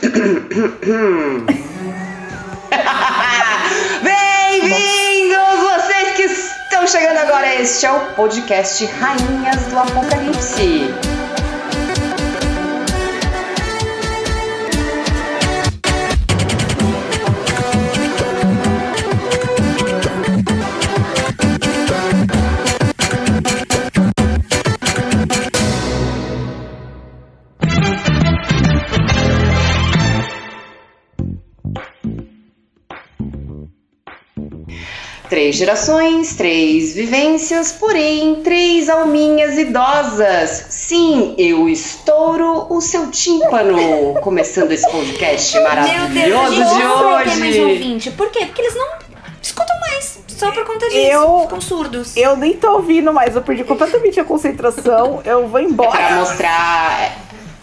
[4.02, 7.54] Bem-vindos, vocês que estão chegando agora.
[7.60, 11.09] Este é o podcast Rainhas do Apocalipse.
[35.50, 40.66] Três gerações, três vivências, porém três alminhas idosas.
[40.70, 44.14] Sim, eu estouro o seu tímpano.
[44.22, 47.60] Começando esse podcast maravilhoso Meu Deus, de vai ter mais hoje.
[47.62, 48.10] ouvinte.
[48.12, 48.46] Por quê?
[48.46, 48.86] Porque eles não
[49.42, 50.20] escutam mais.
[50.28, 50.96] Só por conta disso.
[50.98, 52.16] Eu- Ficam surdos.
[52.16, 55.20] Eu nem tô ouvindo mais, eu perdi completamente a concentração.
[55.24, 56.10] Eu vou É pra embora.
[56.14, 57.12] mostrar.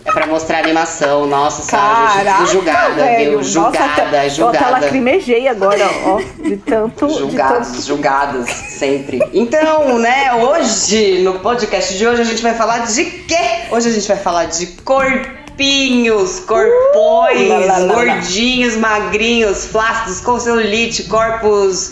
[0.07, 1.27] É pra mostrar animação.
[1.27, 3.31] Nossa, Caraca, fui julgada, velho.
[3.31, 3.43] viu?
[3.43, 4.65] Julgada, Nossa, julgada.
[4.75, 6.21] até lacrimejei agora, ó.
[6.41, 7.07] De tanto.
[7.07, 7.81] De Julgados, tanto...
[7.81, 9.21] julgadas, sempre.
[9.33, 13.65] Então, né, hoje, no podcast de hoje, a gente vai falar de quê?
[13.69, 17.93] Hoje a gente vai falar de corpinhos, corpões, Uh, lá, lá, lá.
[17.95, 21.91] gordinhos, magrinhos, flácidos, com celulite, corpos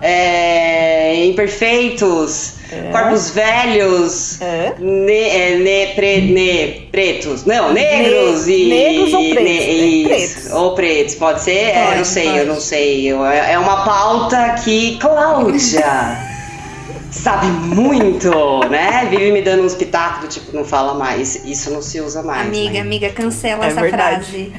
[0.00, 2.90] é, imperfeitos, É.
[2.90, 4.72] corpos velhos, É.
[4.78, 8.64] ne- é, ne- pre- ne- pretos, não, negros e...
[8.66, 9.44] negros ou pretos?
[9.44, 10.08] ne- isso.
[10.08, 10.52] Pretos.
[10.52, 11.52] Ou pretos, pode ser?
[11.70, 12.46] é, Pode, não sei, eu pode.
[12.46, 13.06] não sei.
[13.06, 16.18] Eu- É é uma pauta que Cláudia
[17.16, 18.30] sabe muito,
[18.70, 19.06] né?
[19.10, 21.44] Vive me dando uns pitacos do tipo, não fala mais.
[21.44, 22.46] Isso não se usa mais.
[22.46, 22.80] Amiga, né?
[22.80, 24.24] amiga, cancela É essa verdade.
[24.24, 24.52] frase.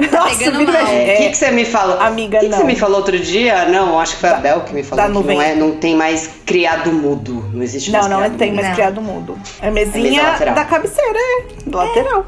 [0.12, 0.82] Nossa, pegando mal.
[0.82, 2.00] O é, que, que você me falou?
[2.00, 2.66] Amiga, O que, que você não.
[2.66, 3.66] me falou outro dia?
[3.66, 5.40] Não, acho que foi a Bel que me falou da que não, nuvem.
[5.42, 7.44] é, não tem mais criado mudo.
[7.52, 8.74] Não existe mais Não, não é tem mais Não.
[8.74, 9.38] criado mudo.
[9.60, 10.54] É mesa mesinha lateral.
[10.54, 11.42] da cabeceira, é.
[11.66, 12.26] Do lateral.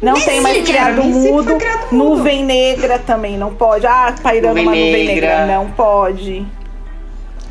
[0.00, 1.56] Não tem mais Mesinha, criado mudo.
[1.56, 2.16] criado mudo.
[2.16, 3.84] Nuvem negra também não pode.
[3.84, 5.38] Ah, pairando Nuvem uma nuvem negra.
[5.40, 5.46] negra.
[5.56, 6.46] Não pode.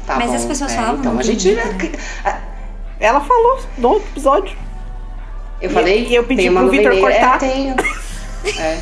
[0.08, 1.54] Tá Mas bom, as pessoas é, falavam Então, a gente.
[1.54, 2.00] bonito,
[3.00, 4.58] Ela falou no outro episódio.
[5.62, 6.08] Eu falei.
[6.08, 7.12] E eu pedi tem uma pro Vitor negra.
[7.12, 7.36] cortar.
[7.36, 7.76] É, tenho.
[8.58, 8.78] É.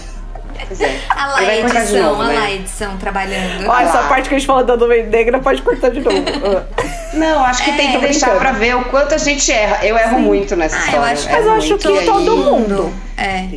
[0.68, 1.00] Pois é.
[1.10, 2.34] A lá edição, novo, a né?
[2.40, 3.68] lá edição trabalhando.
[3.68, 6.18] Ó, essa parte que a gente falou da nuvem negra pode cortar de novo.
[7.14, 8.40] Não, acho que É, tem que deixar brincando.
[8.40, 9.86] pra ver o quanto a gente erra.
[9.86, 11.12] Eu erro muito nessa Ah, eu história.
[11.14, 12.94] acho- erro Mas eu acho muito, que aí- todo mundo.
[13.18, 13.48] É.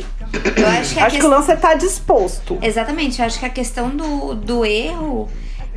[0.57, 2.57] Eu acho que Acho que o lance é tá disposto.
[2.61, 5.27] Exatamente, eu acho que a questão do, do erro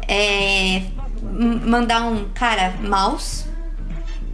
[0.09, 0.83] é
[1.33, 3.45] mandar um cara mouse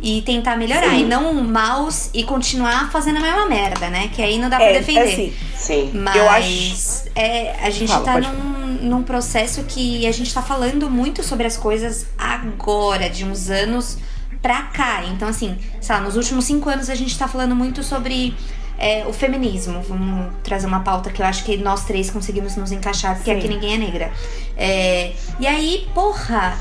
[0.01, 0.91] e tentar melhorar.
[0.91, 1.01] Sim.
[1.01, 4.09] E não um mouse e continuar fazendo a mesma merda, né?
[4.15, 5.01] Que aí não dá pra É, defender.
[5.01, 5.33] é assim.
[5.57, 5.91] Sim.
[5.95, 10.41] Mas Eu acho- é, a gente Fala, tá num, num processo que a gente tá
[10.43, 13.99] falando muito sobre as coisas agora, de uns anos
[14.41, 15.03] pra cá.
[15.07, 18.37] Então, assim, sei lá, nos últimos cinco anos a gente tá falando muito sobre
[18.79, 19.83] é, o feminismo.
[19.83, 23.39] Vamos trazer uma pauta que eu acho que nós três conseguimos nos encaixar, porque Sim.
[23.39, 24.13] aqui ninguém é negra.
[24.57, 26.57] É, e aí, porra.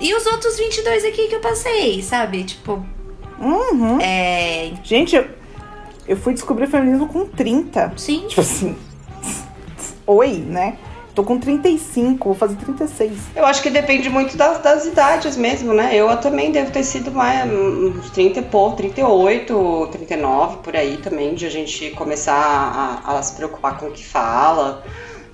[0.00, 2.44] E os outros 22 aqui que eu passei, sabe?
[2.44, 2.84] Tipo,
[3.40, 4.00] Uhum.
[4.00, 4.72] é.
[4.82, 5.24] Gente, eu,
[6.06, 7.92] eu fui descobrir o feminismo com 30.
[7.96, 8.24] Sim.
[8.28, 8.76] Tipo assim.
[10.06, 10.76] Oi, né?
[11.14, 13.12] Tô com 35, vou fazer 36.
[13.34, 15.90] Eu acho que depende muito das, das idades mesmo, né?
[15.92, 21.34] Eu também devo ter sido mais uns 30 e pouco, 38, 39, por aí também,
[21.34, 22.36] de a gente começar
[23.04, 24.84] a, a se preocupar com o que fala.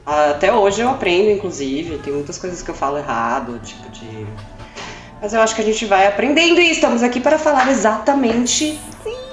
[0.07, 4.27] Até hoje eu aprendo, inclusive, tem muitas coisas que eu falo errado, tipo de.
[5.21, 8.79] Mas eu acho que a gente vai aprendendo e estamos aqui para falar exatamente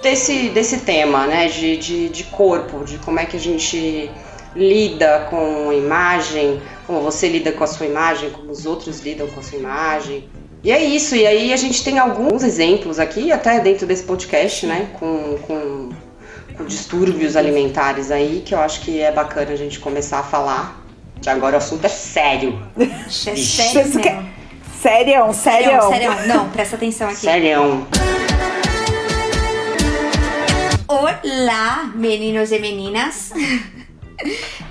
[0.02, 1.48] desse, desse tema, né?
[1.48, 4.10] De, de, de corpo, de como é que a gente
[4.56, 9.28] lida com a imagem, como você lida com a sua imagem, como os outros lidam
[9.28, 10.30] com a sua imagem.
[10.64, 14.66] E é isso, e aí a gente tem alguns exemplos aqui, até dentro desse podcast,
[14.68, 14.92] né?
[15.00, 15.90] Com, com,
[16.68, 20.80] distúrbios alimentares aí, que eu acho que é bacana a gente começar a falar.
[21.22, 22.62] Que agora o assunto é sério.
[22.78, 23.10] É mesmo.
[23.10, 24.32] Sério.
[25.34, 26.28] Sério, sério.
[26.28, 27.18] Não, presta atenção aqui.
[27.18, 27.88] Sério.
[30.88, 33.32] Olá, meninos e meninas.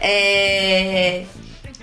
[0.03, 1.25] É,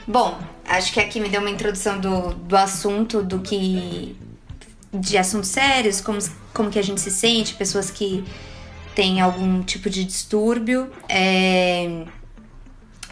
[0.07, 4.15] Bom, acho que aqui me deu uma introdução do, do assunto, do que.
[4.93, 6.17] de assuntos sérios, como,
[6.53, 8.23] como que a gente se sente, pessoas que
[8.97, 10.91] têm algum tipo de distúrbio.
[11.07, 12.03] É,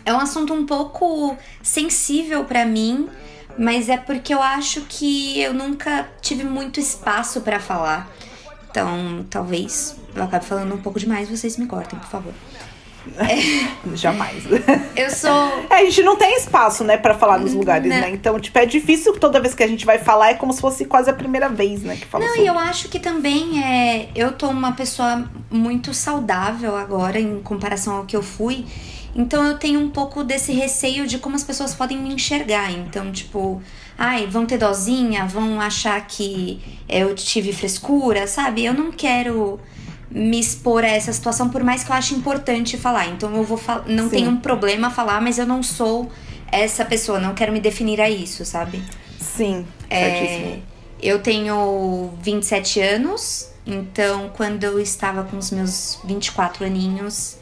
[0.03, 3.07] é um assunto um pouco sensível pra mim,
[3.55, 8.09] mas é porque eu acho que eu nunca tive muito espaço pra falar.
[8.67, 12.33] Então, talvez eu acabe falando um pouco demais, vocês me cortem, por favor.
[13.95, 14.43] Jamais.
[14.95, 15.65] Eu sou.
[15.69, 17.99] É, a gente não tem espaço, né, pra falar nos lugares, Não.
[18.01, 18.09] né?
[18.11, 20.85] Então, tipo, é difícil toda vez que a gente vai falar, é como se fosse
[20.85, 22.45] quase a primeira vez, né, que fala Não, sobre.
[22.45, 24.09] e eu acho que também é.
[24.15, 28.65] Eu tô uma pessoa muito saudável agora em comparação ao que eu fui.
[29.15, 32.69] Então eu tenho um pouco desse receio de como as pessoas podem me enxergar.
[32.71, 33.61] Então, tipo,
[33.97, 38.65] ai, vão ter dozinha, vão achar que eu tive frescura, sabe?
[38.65, 39.57] Eu não quero
[40.15, 43.07] me expor a essa situação, por mais que eu ache importante falar.
[43.09, 43.83] Então eu vou falar.
[43.85, 44.09] Não Sim.
[44.11, 46.09] tenho um problema falar, mas eu não sou
[46.49, 48.81] essa pessoa, não quero me definir a isso, sabe?
[49.19, 50.59] Sim, É,
[51.01, 57.35] eu tenho 27 anos, então quando eu estava com os meus 24 aninhos,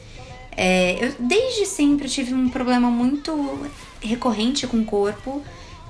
[0.57, 3.67] é, eu desde sempre eu tive um problema muito
[4.01, 5.43] recorrente com o corpo.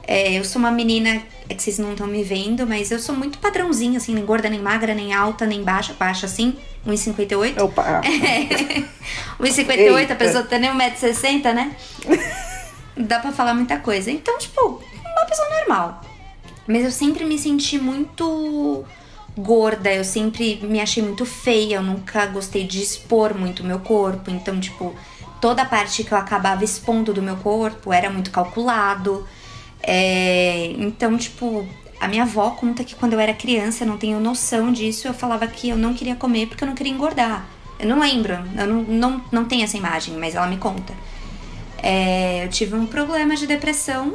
[0.05, 3.15] É, eu sou uma menina, é que vocês não estão me vendo, mas eu sou
[3.15, 7.61] muito padrãozinha, assim, nem gorda, nem magra, nem alta, nem baixa, baixa assim, 1,58.
[7.61, 8.01] Opa,
[9.39, 11.75] 1,58, a pessoa tem nem 1,60m, né?
[12.97, 14.11] Dá pra falar muita coisa.
[14.11, 16.01] Então, tipo, uma pessoa normal.
[16.67, 18.85] Mas eu sempre me senti muito
[19.37, 23.79] gorda, eu sempre me achei muito feia, eu nunca gostei de expor muito o meu
[23.79, 24.29] corpo.
[24.29, 24.93] Então, tipo,
[25.41, 29.27] toda a parte que eu acabava expondo do meu corpo era muito calculado.
[29.85, 31.67] É, então, tipo,
[31.99, 35.45] a minha avó conta que quando eu era criança, não tenho noção disso, eu falava
[35.47, 37.45] que eu não queria comer porque eu não queria engordar.
[37.79, 40.93] Eu não lembro, eu não, não, não tenho essa imagem, mas ela me conta.
[41.81, 44.13] É, eu tive um problema de depressão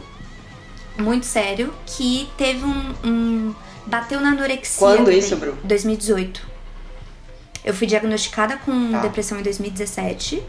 [0.99, 2.95] muito sério que teve um.
[3.05, 3.55] um-
[3.87, 4.79] bateu na anorexia.
[4.87, 5.57] Quando isso, Bru?
[5.65, 6.47] 2018.
[7.65, 9.01] Eu fui diagnosticada com Tá.
[9.01, 10.43] depressão em 2017.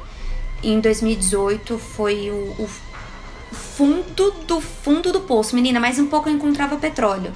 [0.62, 2.69] E em 2018 foi o, o
[3.51, 5.56] fundo do fundo do poço.
[5.56, 7.31] Menina, mais um pouco eu encontrava petróleo.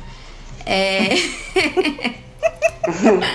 [0.65, 1.10] É,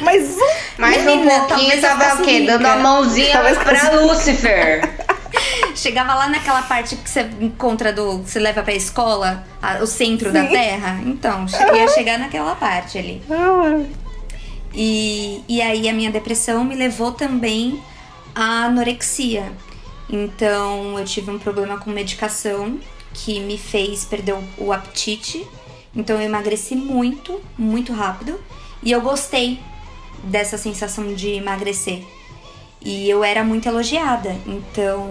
[0.03, 2.39] mas um Mais Menina, um pouquinho tava o quê?
[2.41, 2.53] rica.
[2.59, 4.89] Dando a mãozinha Talvez pra Lúcifer.
[5.75, 8.19] chegava lá naquela parte que você encontra do.
[8.19, 10.49] Você leva pra escola, a- o centro da Sim.
[10.51, 11.01] Terra.
[11.05, 13.23] Então, che- ia chegar naquela parte ali.
[13.31, 13.83] Ah,
[14.75, 17.83] E, e aí a minha depressão me levou também
[18.35, 19.51] à anorexia.
[20.09, 22.79] Então eu tive um problema com medicação
[23.13, 25.47] que me fez perder o, apetite.
[25.95, 28.41] Então eu emagreci muito, muito rápido.
[28.83, 29.61] E eu gostei
[30.25, 32.03] dessa sensação de emagrecer.
[32.81, 34.37] E eu era muito elogiada.
[34.47, 35.09] Então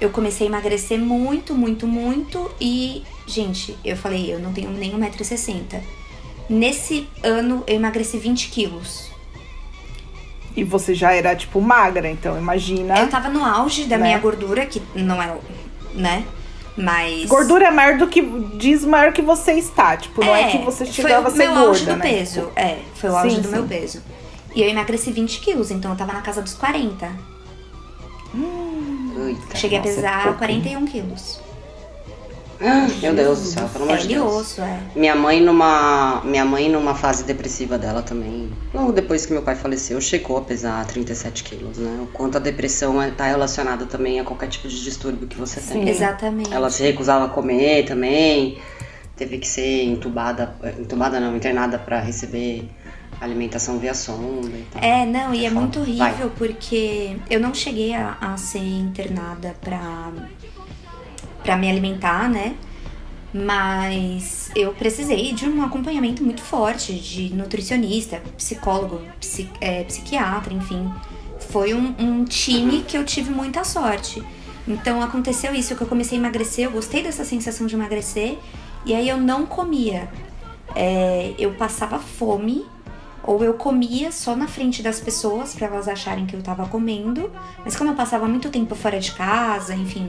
[0.00, 2.50] eu comecei a emagrecer muito, muito, muito.
[2.60, 5.80] E, gente, eu falei, eu não tenho nem 1,60m.
[6.50, 9.11] Nesse ano eu emagreci 20 quilos.
[10.54, 12.98] E você já era, tipo, magra, então imagina.
[12.98, 14.04] Eu tava no auge da Né?
[14.04, 15.34] minha gordura, que não é,
[15.94, 16.24] né?
[16.76, 17.26] Mas.
[17.28, 18.22] Gordura é maior do que.
[18.56, 19.96] Diz maior que você está.
[19.96, 22.02] Tipo, não é, que você chegava a foi ser o meu gorda, auge do né?
[22.02, 22.52] peso.
[22.56, 23.68] É, foi o auge Sim, do meu sim.
[23.68, 24.02] peso.
[24.54, 27.06] E eu emagreci 20 quilos, então eu tava na casa dos 40.
[28.34, 30.38] Eita, Cheguei nossa, a pesar pouco.
[30.38, 31.40] 41 quilos.
[33.00, 34.32] Meu Deus do céu, pelo amor de Deus.
[34.32, 34.78] osso, é.
[34.94, 38.50] Minha mãe numa minha mãe numa fase depressiva dela também.
[38.72, 42.00] Logo depois que meu pai faleceu, chegou a pesar 37 quilos, né?
[42.02, 45.82] O quanto a depressão está relacionada também a qualquer tipo de distúrbio que você tem.
[45.84, 45.88] Sim.
[45.88, 46.52] Exatamente.
[46.52, 48.58] Ela se recusava a comer também.
[49.16, 52.68] Teve que ser entubada, entubada não, internada para receber
[53.20, 54.82] alimentação via sonda e tal.
[54.82, 55.60] É, não, e é Foda.
[55.60, 56.10] muito Vai.
[56.10, 60.10] horrível porque eu não cheguei a, a ser internada pra,
[61.42, 62.54] pra me alimentar, né?
[63.34, 70.90] Mas eu precisei de um acompanhamento muito forte de nutricionista, psicólogo, psi- é, psiquiatra, enfim.
[71.50, 74.22] Foi um, um time que eu tive muita sorte.
[74.68, 78.38] Então aconteceu isso, que eu comecei a emagrecer, eu gostei dessa sensação de emagrecer,
[78.84, 80.08] e aí eu não comia.
[80.76, 82.64] É, eu passava fome,
[83.24, 87.30] ou eu comia só na frente das pessoas para elas acharem que eu tava comendo,
[87.64, 90.08] mas como eu passava muito tempo fora de casa, enfim,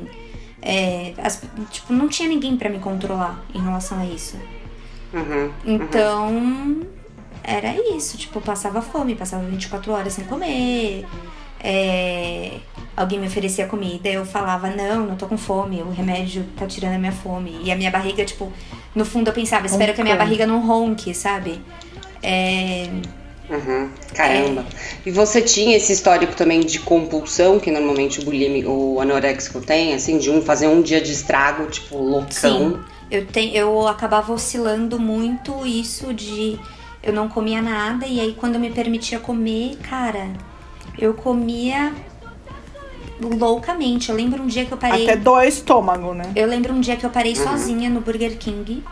[0.63, 4.38] é, as- tipo, não tinha ninguém para me controlar em relação a isso.
[5.13, 6.82] Uhum, Então,
[7.43, 11.05] era isso, tipo, passava fome, passava 24 horas sem comer.
[11.65, 12.58] é,
[12.98, 16.96] alguém me oferecia comida, eu falava, não, não tô com fome, o remédio tá tirando
[16.96, 17.58] a minha fome.
[17.63, 18.51] E a minha barriga, tipo,
[18.93, 21.62] no fundo eu pensava, espero que a minha barriga não ronque, sabe?
[22.22, 22.89] É,
[23.50, 24.65] Uhum, Caramba.
[25.05, 29.93] E você tinha esse histórico também de compulsão, que normalmente o bulímico, o anoréxico tem,
[29.93, 32.29] assim, de um fazer um dia de estrago, tipo, loucão.
[32.31, 32.79] Sim,
[33.12, 36.57] eu, te, eu acabava oscilando muito isso de
[37.03, 40.29] eu não comia nada e aí quando eu me permitia comer, cara,
[40.97, 41.93] eu comia
[43.19, 44.09] loucamente.
[44.09, 45.03] Eu lembro um dia que eu parei.
[45.03, 46.31] Até do estômago, né?
[46.35, 48.83] Eu lembro um dia que eu parei sozinha no Burger King.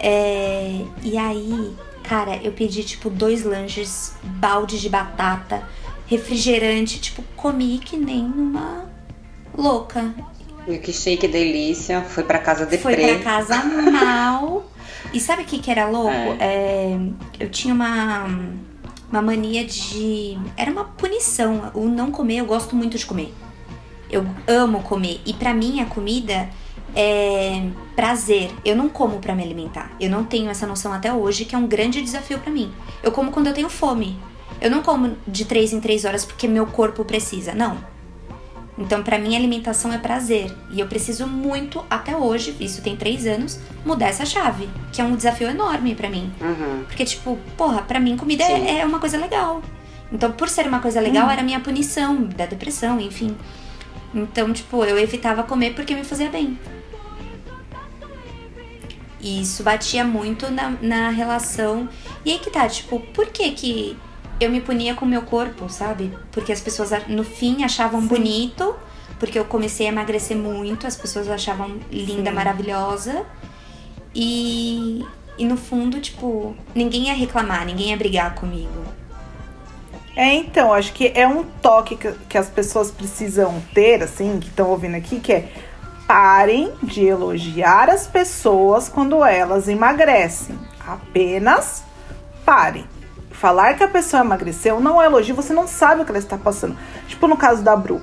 [0.00, 1.72] é, e aí,
[2.02, 5.62] cara, eu pedi tipo dois lanches, balde de batata,
[6.06, 8.90] refrigerante, tipo, comi que nem uma
[9.56, 10.14] louca.
[10.66, 14.64] E que shake delícia, foi pra casa de Foi pra casa mal.
[15.12, 16.36] E sabe o que, que era louco?
[16.38, 16.96] É,
[17.40, 18.26] eu tinha uma,
[19.10, 20.38] uma mania de.
[20.56, 21.70] Era uma punição.
[21.74, 23.34] O não comer, eu gosto muito de comer.
[24.10, 25.20] Eu amo comer.
[25.26, 26.48] E para mim a comida
[26.94, 28.50] é prazer.
[28.64, 29.90] Eu não como para me alimentar.
[30.00, 32.72] Eu não tenho essa noção até hoje, que é um grande desafio para mim.
[33.02, 34.18] Eu como quando eu tenho fome.
[34.60, 37.54] Eu não como de três em três horas porque meu corpo precisa.
[37.54, 37.92] Não.
[38.78, 40.52] Então, para mim, alimentação é prazer.
[40.70, 44.68] E eu preciso muito, até hoje, isso tem três anos, mudar essa chave.
[44.90, 46.32] Que é um desafio enorme para mim.
[46.40, 46.84] Uhum.
[46.84, 49.62] Porque, tipo, porra, pra mim comida é, é, uma coisa legal.
[50.10, 51.32] Então, por ser uma coisa legal, uhum.
[51.32, 53.36] era minha punição da depressão, enfim.
[54.14, 56.58] Então, tipo, eu evitava comer porque me fazia bem.
[59.22, 61.88] E isso batia muito na, na relação.
[62.24, 63.96] E aí que tá, tipo, por que que
[64.40, 66.12] eu me punia com o meu corpo, sabe?
[66.32, 68.08] Porque as pessoas no fim achavam Sim.
[68.08, 68.74] bonito,
[69.20, 72.36] porque eu comecei a emagrecer muito, as pessoas achavam linda, Sim.
[72.36, 73.24] maravilhosa.
[74.12, 75.06] E,
[75.38, 78.84] e no fundo, tipo, ninguém ia reclamar, ninguém ia brigar comigo.
[80.16, 84.48] É, então, acho que é um toque que, que as pessoas precisam ter, assim, que
[84.48, 85.48] estão ouvindo aqui, que é
[86.06, 90.58] parem de elogiar as pessoas quando elas emagrecem.
[90.86, 91.82] Apenas
[92.44, 92.84] parem.
[93.30, 96.36] Falar que a pessoa emagreceu não é elogio, você não sabe o que ela está
[96.36, 96.76] passando.
[97.08, 98.00] Tipo no caso da Bru.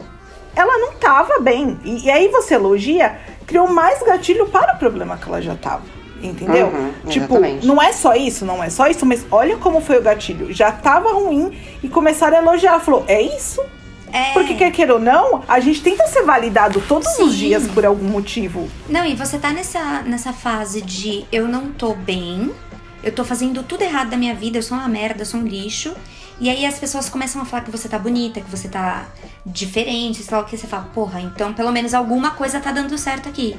[0.56, 1.79] Ela não estava bem.
[1.84, 5.84] E, e, aí você elogia, criou mais gatilho para o problema que ela já estava.
[6.22, 6.68] Entendeu?
[6.68, 10.01] Uhum, tipo, não é só isso, não é só isso, mas olha como foi o
[10.01, 10.51] gatilho.
[10.51, 12.79] Já estava ruim e começaram a elogiar.
[12.82, 13.63] Falou, é isso?
[14.11, 14.33] É.
[14.33, 17.23] Porque quer queira ou não, a gente tenta ser validado todos Sim.
[17.23, 18.69] os dias por algum motivo.
[18.87, 22.51] Não, e você tá nessa, nessa fase de eu não tô bem,
[23.03, 25.45] eu tô fazendo tudo errado da minha vida, eu sou uma merda, eu sou um
[25.45, 25.93] lixo.
[26.39, 29.07] E aí as pessoas começam a falar que você tá bonita, que você tá
[29.45, 30.57] diferente, sei lá o que.
[30.57, 33.57] Você fala, porra, então pelo menos alguma coisa tá dando certo aqui.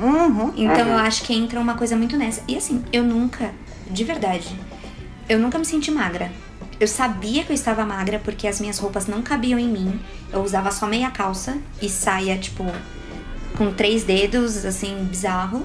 [0.00, 0.92] Uhum, então uhum.
[0.92, 2.42] eu acho que entra uma coisa muito nessa.
[2.48, 3.52] E assim, eu nunca,
[3.88, 4.58] de verdade,
[5.28, 6.32] eu nunca me senti magra.
[6.82, 10.00] Eu sabia que eu estava magra porque as minhas roupas não cabiam em mim.
[10.32, 12.66] Eu usava só meia calça e saia, tipo,
[13.56, 15.64] com três dedos, assim, bizarro.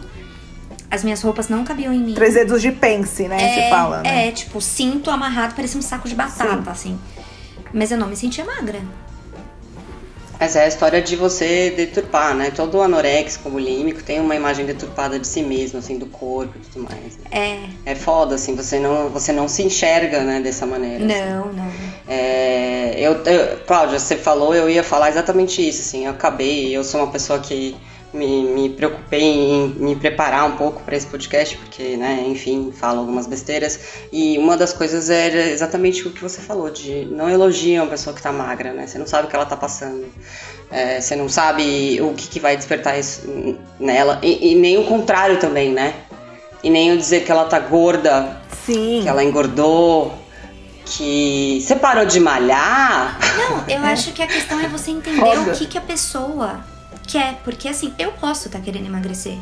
[0.91, 2.13] As minhas roupas não cabiam em mim.
[2.13, 3.35] Três dedos de pence, né?
[3.35, 4.27] É, Você fala, né?
[4.27, 6.69] É, tipo, cinto amarrado, parecia um saco de batata, Sim.
[6.69, 6.99] assim.
[7.73, 8.79] Mas eu não me sentia magra.
[10.39, 12.51] Mas é a história de você deturpar, né?
[12.51, 16.85] Todo anorexico, bulímico tem uma imagem deturpada de si mesmo, assim, do corpo e tudo
[16.85, 17.17] mais.
[17.17, 17.69] Né?
[17.85, 17.91] É.
[17.91, 21.03] É foda, assim, você não, você não se enxerga, né, dessa maneira.
[21.03, 21.57] Não, assim.
[21.57, 21.71] não.
[22.07, 26.83] É, eu, eu, Cláudia, você falou, eu ia falar exatamente isso, assim, eu acabei, eu
[26.83, 27.75] sou uma pessoa que
[28.17, 32.99] me, me preocupei em me preparar um pouco para esse podcast, porque, né, enfim, falo
[32.99, 33.79] algumas besteiras.
[34.11, 38.15] E uma das coisas era exatamente o que você falou, de não elogiar uma pessoa
[38.15, 38.87] que tá magra, né?
[38.87, 40.05] Você não sabe o que ela tá passando.
[40.69, 43.21] É, você não sabe o que, que vai despertar isso
[43.79, 44.19] nela.
[44.21, 45.93] E, e, nem o contrário também, né?
[46.63, 49.01] E nem o dizer que ela tá gorda, Sim.
[49.03, 50.13] que ela engordou,
[50.85, 53.17] que você parou de malhar.
[53.37, 55.51] Não, eu acho que a questão é você entender Foda.
[55.51, 56.59] o que, que a pessoa
[57.07, 59.37] quer, porque assim, eu posso estar tá querendo emagrecer.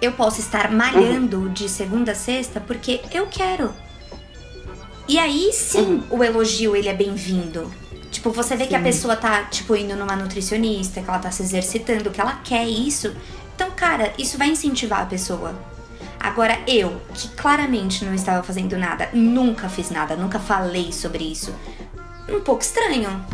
[0.00, 1.52] Eu posso estar malhando uhum.
[1.52, 3.74] de segunda a sexta porque eu quero.
[5.06, 6.18] E aí sim uhum.
[6.18, 7.70] o elogio ele é bem-vindo.
[8.10, 8.70] Tipo, você vê sim.
[8.70, 12.40] que a pessoa tá, tipo, indo numa nutricionista, que ela tá se exercitando, que ela
[12.42, 13.14] quer isso.
[13.54, 15.54] Então, cara, isso vai incentivar a pessoa.
[16.18, 21.54] Agora, eu, que claramente não estava fazendo nada, nunca fiz nada, nunca falei sobre isso.
[22.28, 23.24] Um pouco estranho.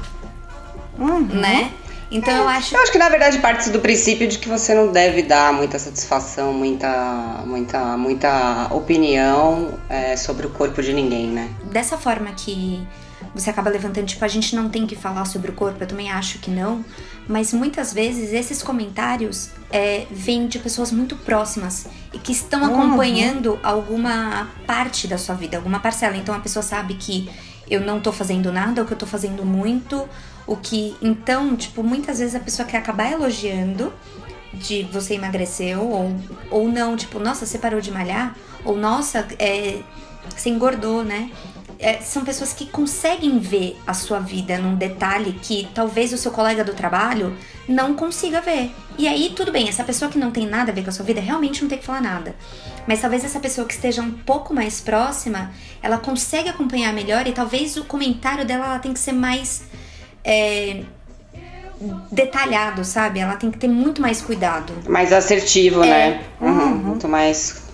[0.99, 1.21] Uhum.
[1.21, 1.73] Né?
[2.11, 2.75] Então é, eu acho.
[2.75, 5.79] Eu acho que na verdade parte do princípio de que você não deve dar muita
[5.79, 11.51] satisfação, muita, muita, muita opinião é, sobre o corpo de ninguém, né?
[11.65, 12.87] Dessa forma que
[13.35, 16.11] você acaba levantando, tipo, a gente não tem que falar sobre o corpo, eu também
[16.11, 16.85] acho que não.
[17.29, 22.75] Mas muitas vezes esses comentários é, vêm de pessoas muito próximas e que estão uhum.
[22.75, 26.17] acompanhando alguma parte da sua vida, alguma parcela.
[26.17, 27.29] Então a pessoa sabe que
[27.69, 30.09] eu não tô fazendo nada, ou que eu tô fazendo muito,
[30.47, 30.97] o que.
[31.03, 33.93] Então, tipo, muitas vezes a pessoa quer acabar elogiando
[34.53, 36.17] de você emagreceu, ou,
[36.50, 39.81] ou não, tipo, nossa, você parou de malhar, ou nossa, é,
[40.35, 41.31] você engordou, né?
[41.79, 46.33] É, são pessoas que conseguem ver a sua vida num detalhe que talvez o seu
[46.33, 47.37] colega do trabalho
[47.69, 48.75] não consiga ver.
[48.97, 51.05] E aí, tudo bem, essa pessoa que não tem nada a ver com a sua
[51.05, 52.35] vida realmente não tem que falar nada.
[52.87, 57.33] Mas talvez essa pessoa que esteja um pouco mais próxima, ela consegue acompanhar melhor e
[57.33, 59.65] talvez o comentário dela ela tem que ser mais
[60.26, 60.83] é,
[62.11, 63.21] detalhado, sabe?
[63.21, 64.73] Ela tem que ter muito mais cuidado.
[64.88, 65.87] Mais assertivo, é.
[65.87, 66.21] né?
[66.40, 66.49] Uhum.
[66.49, 66.75] Uhum.
[66.75, 67.64] Muito mais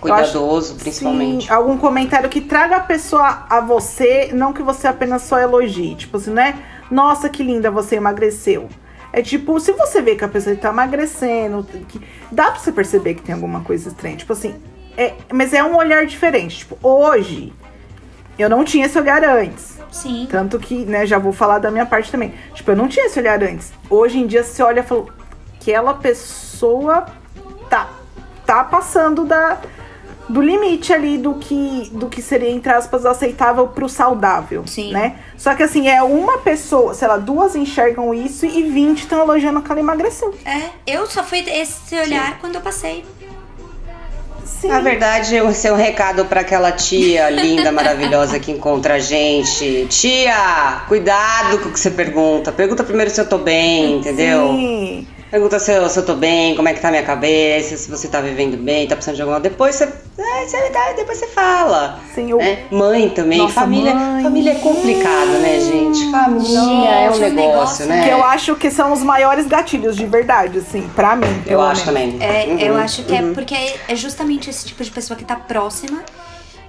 [0.00, 1.46] cuidadoso, acho, principalmente.
[1.46, 5.94] Sim, algum comentário que traga a pessoa a você, não que você apenas só elogie.
[5.94, 6.58] Tipo assim, né?
[6.90, 8.68] Nossa, que linda, você emagreceu.
[9.12, 12.00] É tipo, se você vê que a pessoa tá emagrecendo, que,
[12.32, 14.16] dá pra você perceber que tem alguma coisa estranha.
[14.16, 14.56] Tipo assim,
[14.96, 16.58] é, mas é um olhar diferente.
[16.58, 17.52] Tipo, hoje,
[18.36, 19.73] eu não tinha esse olhar antes.
[19.94, 20.26] Sim.
[20.28, 22.34] Tanto que, né, já vou falar da minha parte também.
[22.52, 23.72] Tipo, eu não tinha esse olhar antes.
[23.88, 25.06] Hoje em dia você olha e fala
[25.60, 27.06] que aquela pessoa
[27.70, 27.88] tá,
[28.44, 29.60] tá passando da,
[30.28, 34.66] do limite ali do que, do que seria, entre aspas, aceitável pro saudável.
[34.66, 34.92] Sim.
[34.92, 35.16] Né?
[35.36, 39.62] Só que assim, é uma pessoa, sei lá, duas enxergam isso e 20 estão elogiando
[39.62, 40.34] que ela emagreceu.
[40.44, 43.04] É, eu só fui esse olhar quando eu passei.
[44.64, 44.68] Sim.
[44.68, 49.86] Na verdade, o seu recado para aquela tia linda, maravilhosa que encontra a gente.
[49.90, 52.50] Tia, cuidado com o que você pergunta.
[52.50, 54.48] Pergunta primeiro se eu tô bem, entendeu?
[54.48, 55.06] Sim.
[55.30, 58.06] Pergunta se eu, se eu tô bem, como é que tá minha cabeça, se você
[58.06, 59.84] tá vivendo bem, tá precisando de alguma Depois você.
[59.84, 61.98] é, você- depois você fala.
[62.14, 62.64] Sim, eu- né?
[62.70, 63.38] Mãe também.
[63.38, 64.22] Nossa, família, mãe.
[64.22, 66.10] família é complicado, né, gente?
[66.12, 68.04] Família é um Gente, um negócio, negócio, né?
[68.04, 71.42] Que eu acho que são os maiores gatilhos, de verdade, assim, pra mim.
[71.46, 72.16] Eu acho também.
[72.20, 73.34] É, Uhum, eu acho que é uhum.
[73.34, 76.02] porque é- é justamente esse tipo de pessoa que tá próxima.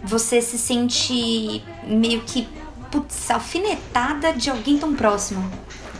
[0.04, 2.48] Você se sente meio que,
[2.92, 5.44] putz, alfinetada de alguém tão próximo.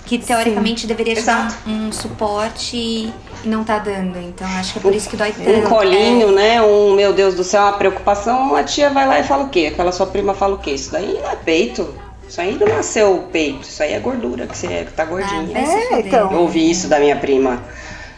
[0.06, 1.70] Que teoricamente deveria te dar Exato.
[1.70, 4.18] um, um suporte e não tá dando.
[4.20, 5.50] Então acho que é por isso que dói tanto.
[5.50, 6.62] Um colinho, né?
[6.62, 8.56] Um, meu Deus do céu, uma preocupação.
[8.56, 9.70] A tia vai lá e fala o quê?
[9.72, 10.72] Aquela sua prima fala o quê?
[10.72, 11.94] Isso daí não é peito.
[12.28, 13.68] Isso aí não nasceu peito.
[13.68, 15.66] Isso aí é gordura, que você que tá gordinha.
[15.66, 16.32] se É, então.
[16.32, 17.64] Eu ouvi isso da minha prima,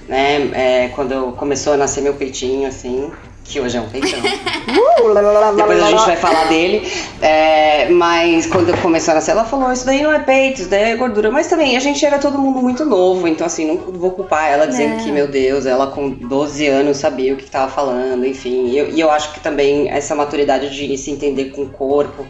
[0.07, 0.49] né?
[0.53, 3.11] É, quando começou a nascer meu peitinho, assim,
[3.47, 4.19] que hoje é um peitão.
[4.19, 5.13] Uh,
[5.55, 6.05] Depois a gente lá.
[6.05, 6.91] vai falar dele.
[7.21, 10.91] É, mas quando começou a nascer, ela falou: Isso daí não é peito, isso daí
[10.91, 11.31] é gordura.
[11.31, 14.67] Mas também a gente era todo mundo muito novo, então assim, não vou culpar ela
[14.67, 15.03] dizendo Não.
[15.03, 18.67] que, meu Deus, ela com 12 anos sabia o que estava falando, enfim.
[18.67, 22.25] E eu, e eu acho que também essa maturidade de se entender com o corpo.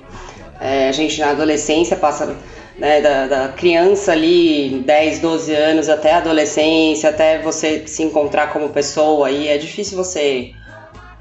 [0.62, 2.36] é, a gente na adolescência passa.
[2.78, 8.54] né, da, da criança ali, 10, 12 anos, até a adolescência, até você se encontrar
[8.54, 10.52] como pessoa, e é difícil você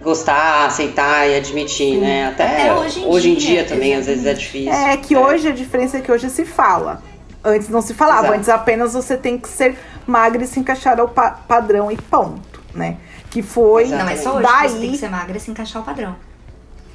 [0.00, 2.29] gostar, aceitar e admitir, né?
[2.29, 4.73] Até, Até hoje hoje em em dia, dia, também às vezes é difícil.
[4.73, 7.03] É que hoje a diferença é que hoje se fala.
[7.45, 8.35] Antes não se falava, Exato.
[8.38, 9.76] antes apenas você tem que ser
[10.07, 12.97] magra e se encaixar ao pa- padrão e ponto, né?
[13.30, 14.04] Que foi Exato.
[14.04, 15.85] Não é só hoje que você tem daí, que ser magra e se encaixar o
[15.85, 16.17] padrão.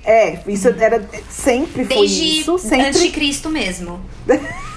[0.04, 4.02] é, isso era sempre foi Desde isso, antes de sempre Cristo mesmo.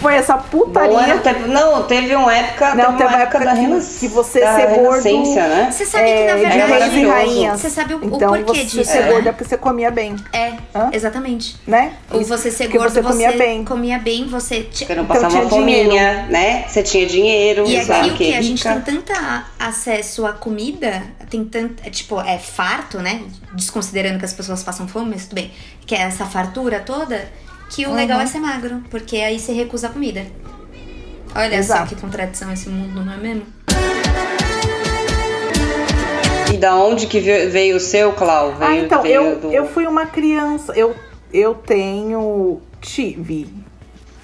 [0.00, 0.98] foi essa putaria.
[1.00, 4.00] era o tempo- não, teve uma época, Não, teve uma época, da que- Renascença.
[4.00, 5.02] que você da ser gordo-
[5.48, 5.70] né?
[5.70, 6.70] Você sabe que na é, de verdade.
[6.72, 7.12] maravilhoso.
[7.14, 7.60] rainhas.
[7.60, 9.12] Você sabe o, o Então porquê você disso, ser né?
[9.12, 10.90] gordo é porque você comia bem, É, Hã?
[10.92, 11.56] exatamente.
[11.66, 11.94] né?
[12.10, 13.64] Ou você ser porque gordo, você comia bem.
[13.64, 14.62] comia bem, você.
[14.62, 16.30] ti- Você não Então passava tinha fominha, dinheiro.
[16.30, 16.64] né?
[16.68, 18.00] Você tinha dinheiro, E sabe?
[18.00, 18.34] aqui o que?
[18.34, 19.12] A gente tem tanto
[19.58, 21.82] acesso à comida, tem tanto.
[21.86, 23.22] é, Tipo, é farto, né?
[23.54, 25.50] Desconsiderando que as pessoas passam fome, mas tudo bem.
[25.86, 27.28] Que é essa fartura toda,
[27.74, 27.94] que o Uhum.
[27.96, 30.24] legal é ser magro, porque aí você recusa a comida.
[31.34, 31.88] Olha Exato.
[31.88, 33.42] só que contradição esse mundo, não é mesmo?
[36.52, 38.54] E da onde que ve- veio o seu, Clau?
[38.54, 39.52] Veio, Ah, então, veio eu, do...
[39.52, 40.72] eu fui uma criança.
[40.76, 40.94] Eu,
[41.32, 42.60] eu tenho.
[42.80, 43.48] Tive.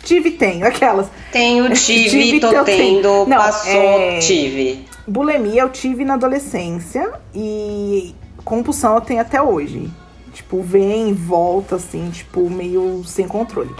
[0.04, 1.08] Tive tenho, aquelas.
[1.32, 3.02] Tenho, tive, Tive, tô tenho.
[3.02, 4.84] tendo, Não, passou, é- tive.
[5.06, 9.90] Bulimia eu tive na adolescência e compulsão eu tenho até hoje.
[10.32, 13.74] Tipo, vem e volta, assim, tipo, meio sem controle.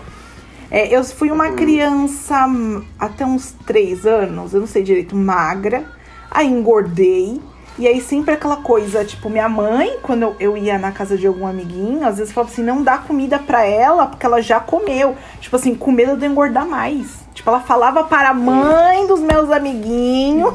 [0.70, 5.84] É, eu fui uma criança hum, até uns três anos, eu não sei direito, magra.
[6.30, 7.40] Aí engordei.
[7.78, 11.26] E aí sempre aquela coisa, tipo, minha mãe, quando eu, eu ia na casa de
[11.26, 15.16] algum amiguinho, às vezes falava assim, não dá comida pra ela, porque ela já comeu.
[15.40, 17.20] Tipo assim, com medo de eu engordar mais.
[17.32, 20.54] Tipo, ela falava para a mãe dos meus amiguinhos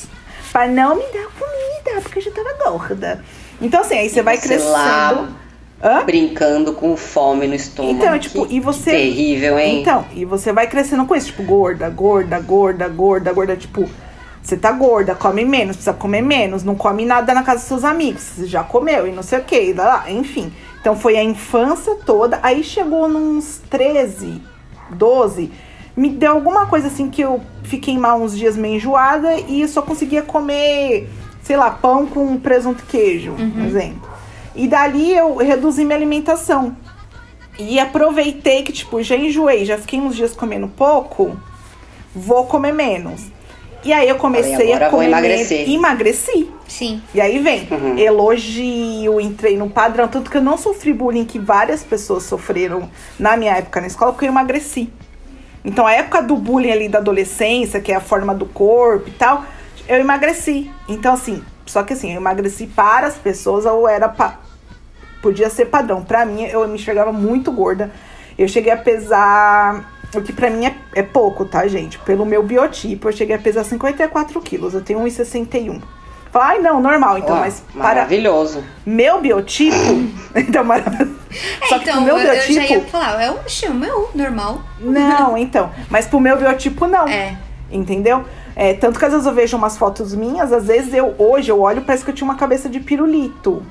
[0.50, 3.24] pra não me dar comida, porque eu já tava gorda.
[3.60, 4.72] Então, assim, aí você vai Você crescendo.
[4.72, 5.28] lá
[5.82, 6.04] Hã?
[6.04, 7.96] brincando com fome no estômago.
[7.96, 9.80] Então, tipo, Que e você- terrível, hein?
[9.82, 13.88] Então, e você vai crescendo com isso, tipo, gorda, gorda, gorda, gorda, gorda, tipo,
[14.42, 17.84] você tá gorda, come menos, precisa comer menos, não come nada na casa dos seus
[17.84, 20.52] amigos, você já comeu e não sei o que, lá, lá, enfim.
[20.80, 24.40] Então foi a infância toda, aí chegou nos 13,
[24.90, 25.50] 12,
[25.96, 29.68] me deu alguma coisa assim que eu fiquei mal uns dias meio enjoada e eu
[29.68, 31.08] só conseguia comer,
[31.44, 34.10] sei lá, pão com presunto e queijo, por exemplo.
[34.56, 36.76] E dali eu reduzi minha alimentação.
[37.58, 41.36] E aproveitei que, tipo, já enjoei, já fiquei uns dias comendo pouco,
[42.14, 43.26] vou comer menos.
[43.84, 45.68] E aí eu comecei a vou comer emagrecer.
[45.70, 46.50] Emagreci.
[46.66, 47.02] Sim.
[47.14, 47.98] E aí vem Uhum.
[47.98, 50.08] elogio, entrei no padrão.
[50.08, 54.12] Tanto que eu não sofri bullying que várias pessoas sofreram na minha época na escola,
[54.12, 54.90] porque eu emagreci.
[55.62, 59.12] Então a época do bullying ali da adolescência, que é a forma do corpo e
[59.12, 59.44] tal,
[59.88, 60.70] eu emagreci.
[60.88, 64.38] Então assim, só que assim, eu emagreci para as pessoas ou era pa...
[65.22, 66.02] podia ser padrão.
[66.02, 67.90] Pra mim, eu me enxergava muito gorda.
[68.36, 71.98] Eu cheguei a pesar o que pra mim é, é pouco, tá, gente?
[72.00, 74.74] Pelo meu biotipo, eu cheguei a pesar 54 quilos.
[74.74, 75.80] Eu tenho 1,61.
[76.30, 77.18] Fala, ai, não, normal.
[77.18, 78.64] Então, Ó, mas para Maravilhoso.
[78.84, 79.76] meu biotipo.
[80.34, 81.14] então, maravilhoso.
[81.68, 82.90] Só que então, pro meu eu, eu já ia biotipo.
[82.90, 84.60] falar, é o é o meu, normal.
[84.80, 85.70] Não, então.
[85.88, 87.06] Mas pro meu biotipo, não.
[87.06, 87.36] É.
[87.70, 88.24] Entendeu?
[88.56, 91.60] É, tanto que às vezes eu vejo umas fotos minhas, às vezes eu, hoje eu
[91.60, 93.62] olho, parece que eu tinha uma cabeça de pirulito.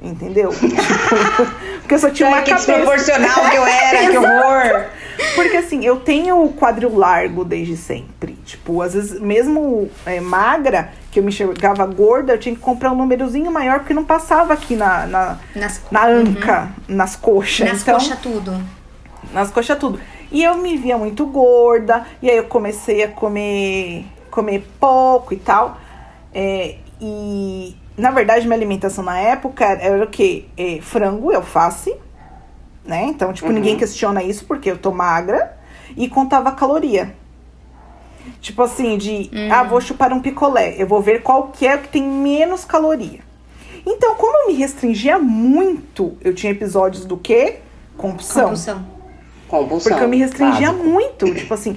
[0.00, 0.50] Entendeu?
[0.50, 0.66] Tipo,
[1.80, 2.72] porque eu só tinha uma Ai, que cabeça.
[2.72, 4.84] desproporcional que eu era, que horror!
[5.36, 8.32] Porque assim, eu tenho o quadril largo desde sempre.
[8.44, 12.90] Tipo, às vezes, mesmo é, magra, que eu me enxergava gorda, eu tinha que comprar
[12.90, 17.68] um númerozinho maior, porque não passava aqui na, na, Nas, na anca, nas coxas.
[17.68, 18.60] nas então, coxas tudo.
[19.32, 20.00] nas coxas tudo.
[20.32, 25.36] E eu me via muito gorda, e aí eu comecei a comer, comer pouco e
[25.36, 25.76] tal.
[26.34, 30.46] É, e na verdade minha alimentação na época era o quê?
[30.56, 31.94] É, frango alface,
[32.84, 33.04] né?
[33.04, 33.54] Então, tipo, Uhum.
[33.54, 35.56] ninguém questiona isso porque eu tô magra
[35.96, 37.14] e contava caloria.
[38.40, 41.80] Tipo assim, de ah, vou chupar um picolé, eu vou ver qual que é o
[41.80, 43.20] que tem menos caloria.
[43.84, 47.58] Então, como eu me restringia muito, eu tinha episódios do quê?
[47.96, 48.44] Compulsão.
[48.44, 48.84] Compulsão.
[49.52, 49.92] Compulsão.
[49.92, 50.88] Porque eu me restringia básico.
[50.88, 51.26] muito.
[51.36, 51.76] Tipo assim,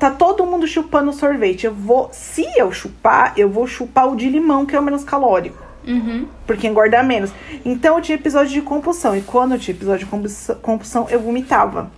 [0.00, 1.66] tá todo mundo chupando sorvete.
[1.66, 2.10] Eu vou.
[2.12, 5.62] Se eu chupar, eu vou chupar o de limão, que é o menos calórico.
[5.86, 6.26] Uhum.
[6.44, 7.32] Porque engorda menos.
[7.64, 9.16] Então eu tinha episódio de compulsão.
[9.16, 11.92] E quando eu tinha episódio de compulsão, eu vomitava.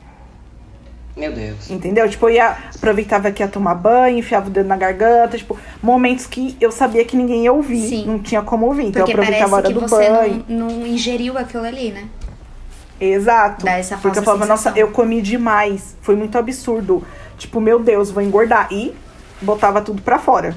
[1.17, 1.71] Meu Deus.
[1.71, 2.07] Entendeu?
[2.09, 5.39] Tipo, eu ia, aproveitava que ia tomar banho, enfiava o dedo na garganta.
[5.39, 7.89] Tipo, momentos que eu sabia que ninguém ia ouvir.
[7.89, 8.07] Sim.
[8.07, 8.87] Não tinha como ouvir.
[8.87, 10.45] Então Porque eu aproveitava a hora parece que do você banho.
[10.49, 12.09] não, não ingeriu aquilo ali, né?
[13.01, 13.65] Exato.
[13.65, 14.79] Dá essa Porque eu falava, nossa, sensação.
[14.81, 15.97] eu comi demais.
[16.01, 17.03] Foi muito absurdo.
[17.37, 18.69] Tipo, meu Deus, vou engordar.
[18.73, 18.95] E
[19.43, 20.57] botava tudo pra fora.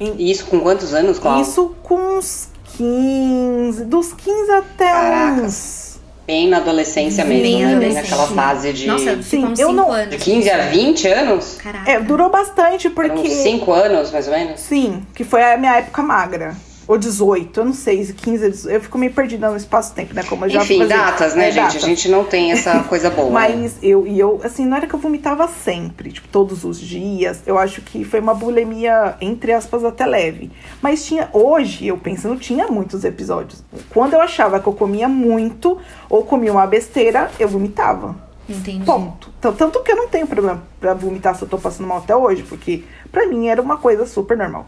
[0.00, 1.42] E isso com quantos anos, Cláudio?
[1.42, 3.84] Isso com uns 15.
[3.84, 5.42] Dos 15 até Caraca.
[5.42, 5.88] uns.
[6.26, 7.76] Bem na adolescência mesmo, Bem né?
[7.76, 10.10] Bem naquela fase de, Nossa, Sim, eu cinco não- anos.
[10.10, 11.56] de 15 a 20 anos.
[11.56, 11.90] Caraca.
[11.90, 13.18] É, durou bastante porque.
[13.28, 14.60] uns 5 anos, mais ou menos.
[14.60, 16.54] Sim, que foi a minha época magra.
[16.88, 20.22] Ou 18, eu não sei, 15, 18, eu fico meio perdida no espaço-tempo, né?
[20.26, 21.62] Como eu já Enfim, fazia- datas, né, É, gente?
[21.64, 21.84] datas.
[21.84, 23.26] A gente não tem essa coisa boa.
[23.28, 23.32] né?
[23.34, 27.42] Mas eu, e eu, assim, não era que eu vomitava sempre, tipo, todos os dias.
[27.46, 30.50] Eu acho que foi uma bulimia, entre aspas, até leve.
[30.80, 33.62] Mas tinha, hoje, eu pensando, tinha muitos episódios.
[33.90, 35.76] Quando eu achava que eu comia muito,
[36.08, 38.16] ou comia uma besteira, eu vomitava.
[38.48, 38.82] Entendi.
[38.86, 39.30] Ponto.
[39.38, 42.16] Então, tanto que eu não tenho problema pra vomitar se eu tô passando mal até
[42.16, 44.66] hoje, porque pra mim era uma coisa super normal.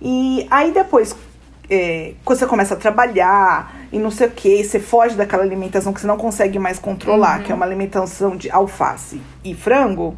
[0.00, 1.14] E aí depois,
[1.70, 5.92] é, quando você começa a trabalhar e não sei o que, você foge daquela alimentação
[5.92, 7.44] que você não consegue mais controlar, Uhum.
[7.44, 10.16] que é uma alimentação de alface e frango,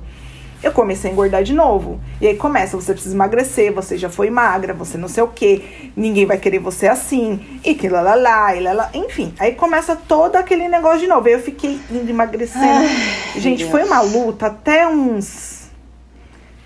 [0.63, 2.01] eu comecei a engordar de novo.
[2.21, 5.93] E aí começa, você precisa emagrecer, você já foi magra, você não sei o que,
[5.95, 9.35] ninguém vai querer você assim, e que lá lá lá, e lá lá, enfim.
[9.39, 11.27] Aí começa todo aquele negócio de novo.
[11.27, 12.89] Aí eu fiquei indo emagrecendo.
[13.37, 15.54] Gente, meu foi uma luta até uns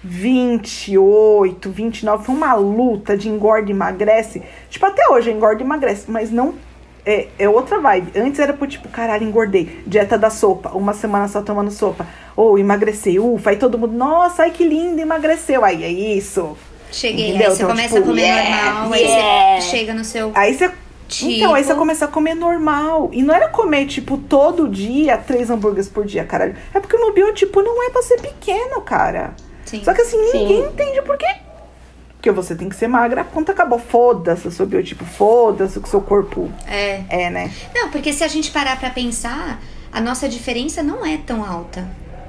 [0.09, 4.43] 28, 29, foi uma luta de engorda e emagrece.
[4.71, 6.55] Tipo, até hoje engorda e emagrece, mas não
[7.05, 8.19] é, é outra vibe.
[8.19, 9.83] Antes era por tipo, caralho, engordei.
[9.87, 12.07] Dieta da sopa, uma semana só tomando sopa.
[12.37, 15.65] Ou emagrecei, ufa, aí todo mundo, nossa, ai que lindo, emagreceu.
[15.65, 16.57] Aí é isso.
[16.91, 17.49] Cheguei, Entendeu?
[17.49, 19.55] aí você Então, começa tipo, a comer yeah, normal, yeah.
[19.55, 20.33] aí você chega no seu.
[20.35, 20.71] Aí você.
[21.07, 21.31] Tipo?
[21.33, 23.09] Então, aí você começa a comer normal.
[23.13, 26.55] E não era comer, tipo, todo dia, três hambúrgueres por dia, caralho.
[26.75, 29.35] É porque o meu biotipo não é pra ser pequeno, cara.
[29.69, 29.83] Sim.
[29.85, 30.69] Só que assim, ninguém Sim.
[30.69, 31.27] entende por quê.
[32.17, 33.79] Porque você tem que ser magra, ponto acabou.
[33.79, 37.03] Foda-se o seu biotipo, foda-se o que o seu corpo É.
[37.09, 37.51] é, né?
[37.75, 39.61] Não, porque se a gente parar pra pensar,
[39.93, 41.87] a nossa diferença não é tão alta.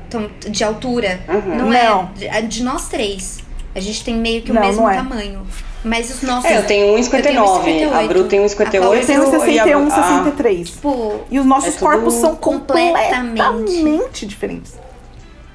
[0.10, 1.20] Tão, de altura.
[1.28, 1.56] Uhum.
[1.56, 2.10] Não, Não.
[2.22, 2.30] é.
[2.38, 3.40] A De nós três.
[3.76, 4.96] A gente tem meio que o Não, mesmo não é.
[4.96, 5.46] tamanho.
[5.84, 6.50] Mas os nossos.
[6.50, 7.84] É, eu tenho 1,59.
[7.94, 8.94] A Bru tem 1,58.
[9.00, 10.70] Eu tenho Eu- 61, e a- 63.
[10.72, 13.42] Tipo, E os nossos É corpos são completamente.
[13.42, 14.74] completamente diferentes.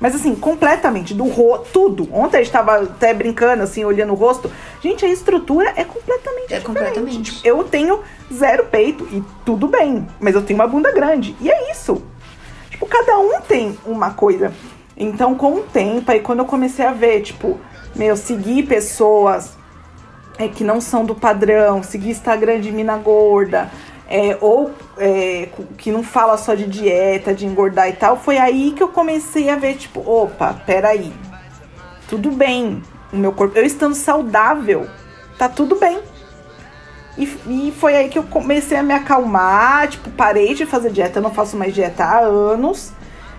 [0.04, 1.14] Mas assim, completamente.
[1.14, 2.06] Do ro tudo.
[2.12, 4.52] Ontem a gente tava até brincando, assim, olhando o rosto.
[4.82, 6.66] Gente, a estrutura é completamente É diferente.
[6.66, 7.22] completamente.
[7.22, 10.06] Tipo, eu tenho zero peito e tudo bem.
[10.20, 11.34] Mas eu tenho uma bunda grande.
[11.40, 12.02] E é isso.
[12.68, 14.52] Tipo, cada um tem uma coisa.
[14.94, 17.58] Então, com o tempo, aí quando eu comecei a ver, tipo,
[17.96, 19.56] meu, seguir pessoas
[20.36, 23.70] é, que não são do padrão, seguir Instagram de mina gorda,
[24.06, 28.72] é, ou é, que não fala só de dieta, de engordar e tal, foi aí
[28.72, 31.12] que eu comecei a ver, tipo, opa, peraí.
[32.08, 34.86] Tudo bem, o meu corpo, eu estando saudável,
[35.38, 36.00] tá tudo bem.
[37.16, 41.18] E, e foi aí que eu comecei a me acalmar, tipo, parei de fazer dieta,
[41.18, 42.92] eu não faço mais dieta há anos.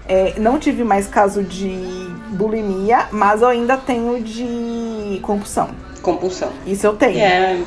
[0.08, 5.70] É, não tive mais caso de bulimia, mas eu ainda tenho de compulsão.
[6.02, 6.52] Compulsão.
[6.66, 7.20] Isso eu tenho.
[7.20, 7.60] É.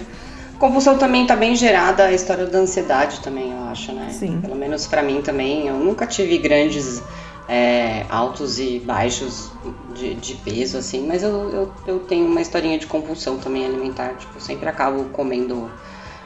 [0.58, 4.10] Compulsão também tá bem gerada a história da ansiedade também, eu acho, né?
[4.10, 4.40] Sim.
[4.40, 5.68] Pelo menos pra mim também.
[5.68, 7.00] Eu nunca tive grandes
[7.48, 9.52] é, altos e baixos
[9.94, 14.14] de, de peso, assim, mas eu, eu, eu tenho uma historinha de compulsão também alimentar.
[14.14, 15.70] Tipo, eu sempre acabo comendo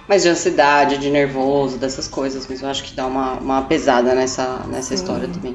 [0.09, 4.15] mais de ansiedade, de nervoso, dessas coisas, mas eu acho que dá uma, uma pesada
[4.15, 5.55] nessa, nessa história também.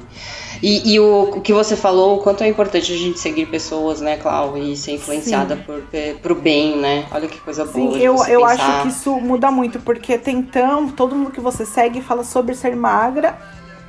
[0.62, 4.18] E, e o, que você falou, o quanto é importante a gente seguir pessoas, né,
[4.18, 5.84] Clau, e ser influenciada por,
[6.22, 7.06] pro bem, né?
[7.12, 7.94] Olha que coisa boa.
[7.94, 11.66] Sim, eu, eu acho que isso muda muito, porque tem tão, todo mundo que você
[11.66, 13.38] segue fala sobre ser magra,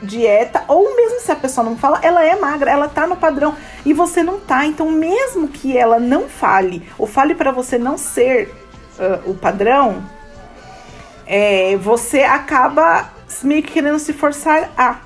[0.03, 3.55] dieta, ou mesmo se a pessoa não fala, ela é magra, ela tá no padrão
[3.85, 4.65] e você não tá.
[4.67, 8.55] Então, mesmo que ela não fale, ou fale para você não ser
[8.99, 10.03] uh, o padrão,
[11.27, 13.11] é, você acaba
[13.43, 14.97] meio que querendo se forçar a.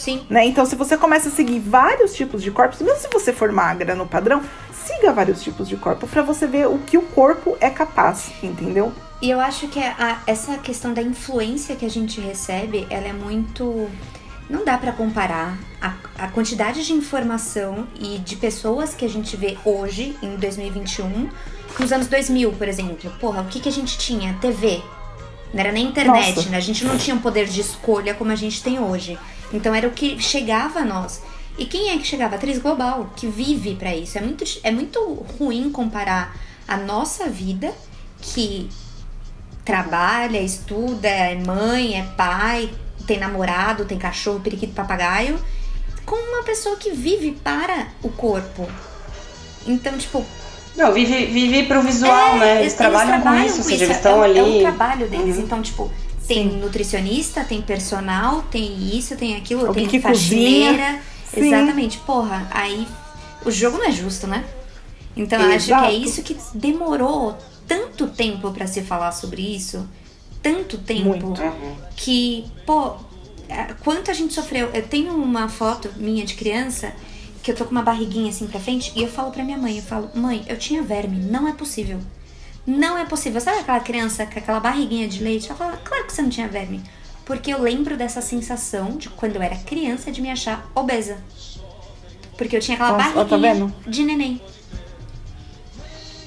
[0.00, 0.24] Sim.
[0.30, 0.46] Né?
[0.46, 3.94] Então, se você começa a seguir vários tipos de corpos, mesmo se você for magra
[3.94, 7.68] no padrão, siga vários tipos de corpo para você ver o que o corpo é
[7.68, 8.92] capaz, entendeu?
[9.20, 13.12] E eu acho que a, essa questão da influência que a gente recebe, ela é
[13.12, 13.90] muito.
[14.48, 19.36] Não dá para comparar a, a quantidade de informação e de pessoas que a gente
[19.36, 21.28] vê hoje, em 2021,
[21.76, 23.12] com os anos 2000, por exemplo.
[23.20, 24.32] Porra, o que, que a gente tinha?
[24.40, 24.82] TV.
[25.52, 26.48] Não era nem internet, Nossa.
[26.48, 26.56] né?
[26.56, 29.18] A gente não tinha um poder de escolha como a gente tem hoje.
[29.52, 31.22] Então era o que chegava a nós.
[31.58, 32.36] E quem é que chegava?
[32.36, 34.16] Atriz global, que vive para isso.
[34.16, 34.98] É muito, é muito
[35.38, 36.34] ruim comparar
[36.66, 37.72] a nossa vida,
[38.20, 38.68] que
[39.64, 42.70] trabalha, estuda, é mãe, é pai,
[43.06, 45.38] tem namorado, tem cachorro, periquito, papagaio,
[46.06, 48.68] com uma pessoa que vive para o corpo.
[49.66, 50.24] Então, tipo,
[50.76, 52.50] não, vive, vive pro visual, é, né?
[52.52, 54.38] Eles, eles trabalham, trabalham, com isso, ou seja, eles estão é, ali.
[54.38, 55.36] É o trabalho deles.
[55.36, 55.42] Uhum.
[55.42, 55.90] Então, tipo,
[56.30, 56.58] tem Sim.
[56.58, 61.00] nutricionista, tem personal, tem isso, tem aquilo, Alguém tem faxineira.
[61.36, 61.98] Exatamente.
[61.98, 62.86] Porra, aí
[63.44, 64.44] o jogo não é justo, né?
[65.16, 69.88] Então, eu acho que é isso que demorou tanto tempo para se falar sobre isso.
[70.40, 71.42] Tanto tempo Muito.
[71.96, 72.92] que, pô,
[73.82, 74.70] quanto a gente sofreu.
[74.72, 76.92] Eu tenho uma foto minha de criança
[77.42, 79.78] que eu tô com uma barriguinha assim pra frente e eu falo pra minha mãe,
[79.78, 81.98] eu falo, mãe, eu tinha verme, não é possível.
[82.70, 83.40] Não é possível.
[83.40, 85.48] Sabe aquela criança com aquela barriguinha de leite?
[85.48, 86.80] Ela fala, claro que você não tinha verme.
[87.24, 91.18] Porque eu lembro dessa sensação de quando eu era criança de me achar obesa.
[92.38, 94.40] Porque eu tinha aquela Nossa, tá barriguinha tá de neném.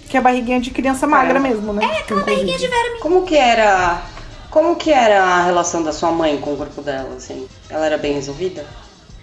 [0.09, 1.41] Que é a barriguinha de criança magra é.
[1.41, 1.83] mesmo, né?
[1.83, 2.25] É, aquela Inclusive.
[2.25, 2.99] barriguinha de verme.
[2.99, 4.03] Como que era.
[4.49, 7.47] Como que era a relação da sua mãe com o corpo dela, assim?
[7.69, 8.65] Ela era bem resolvida?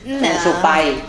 [0.05, 0.19] Não.
[0.19, 1.05] Com o seu pai?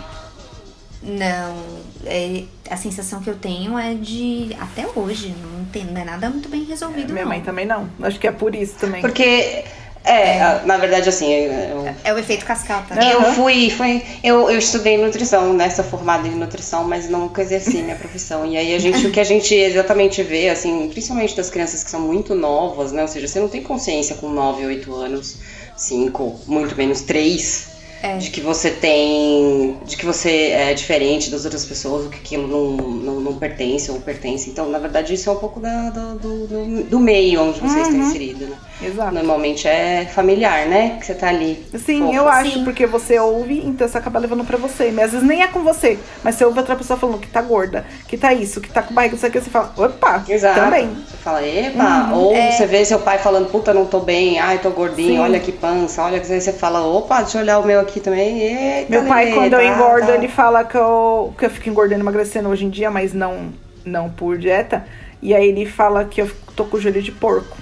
[1.02, 1.56] Não,
[2.06, 6.28] é, a sensação que eu tenho é de até hoje não tem não é nada
[6.30, 7.10] muito bem resolvido.
[7.10, 7.30] É, minha não.
[7.30, 7.88] mãe também não.
[8.02, 9.00] Acho que é por isso também.
[9.00, 9.64] Porque
[10.04, 11.32] é, é, na verdade, assim.
[11.32, 12.94] Eu, é o efeito cascata.
[13.02, 15.70] Eu fui, fui eu, eu estudei nutrição, né?
[15.70, 18.44] Sou formada em nutrição, mas nunca exerci minha profissão.
[18.44, 21.90] E aí a gente, o que a gente exatamente vê, assim, principalmente das crianças que
[21.90, 23.02] são muito novas, né?
[23.02, 25.36] Ou seja, você não tem consciência com 9, 8 anos,
[25.76, 27.71] 5, muito menos 3
[28.02, 28.16] é.
[28.16, 29.78] De que você tem.
[29.84, 33.90] De que você é diferente das outras pessoas, o que aquilo não, não, não pertence
[33.90, 34.50] ou pertence.
[34.50, 37.82] Então, na verdade, isso é um pouco da, do, do, do, meio onde você uhum.
[37.82, 38.58] está inserido, né?
[38.82, 39.14] Exato.
[39.14, 40.96] Normalmente é familiar, né?
[40.98, 41.64] Que você tá ali.
[41.74, 42.14] Sim, Fofo.
[42.14, 42.64] eu acho, Sim.
[42.64, 44.90] porque você ouve, então você acaba levando pra você.
[44.90, 45.98] Mas às vezes nem é com você.
[46.22, 48.94] Mas você ouve outra pessoa falando que tá gorda, que tá isso, que tá com
[48.94, 50.60] barriga, isso aqui, você fala, opa, Exato.
[50.60, 50.88] também.
[50.88, 52.18] Você fala, epa, uhum.
[52.18, 52.52] ou é...
[52.52, 55.20] você vê seu pai falando, puta, não tô bem, ai, tô gordinho, Sim.
[55.20, 58.40] olha que pança, olha que você fala, opa, deixa eu olhar o meu aqui também.
[58.40, 60.14] Eita, meu pai, quando tá, eu engordo, tá.
[60.14, 63.52] ele fala que eu, que eu fico engordando e emagrecendo hoje em dia, mas não,
[63.84, 64.84] não por dieta.
[65.20, 67.56] E aí ele fala que eu tô com o joelho de porco.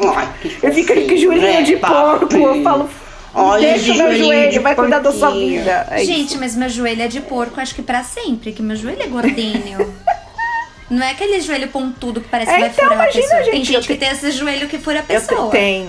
[0.00, 0.28] Ai,
[0.62, 2.90] eu fico com o joelhinho né, de porco, eu falo.
[3.34, 5.88] Olha, Deixa o meu joelho, vai cuidar da sua vida.
[5.90, 6.38] É Gente, isso.
[6.38, 9.94] mas meu joelho é de porco, acho que para sempre, que meu joelho é gordinho.
[10.88, 13.42] Não é aquele joelho pontudo que parece é, que vai então, furar a pessoa.
[13.42, 15.50] Gente, tem gente que tem esse joelho que fura a pessoa.
[15.50, 15.88] Tem,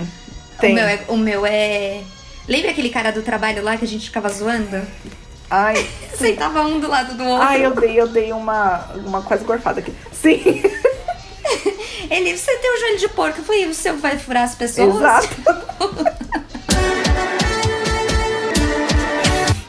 [0.58, 0.72] tem.
[0.72, 2.00] O meu é, o meu é
[2.48, 4.80] Lembra aquele cara do trabalho lá que a gente ficava zoando?
[5.50, 5.74] Ai.
[6.14, 7.46] Sentava um do lado do outro.
[7.46, 9.92] Ai, eu dei, eu dei uma, uma quase gorfada aqui.
[10.12, 10.62] Sim.
[12.10, 14.96] Ele, você tem um joelho de porco, foi o seu vai furar as pessoas?
[14.96, 15.28] Exato.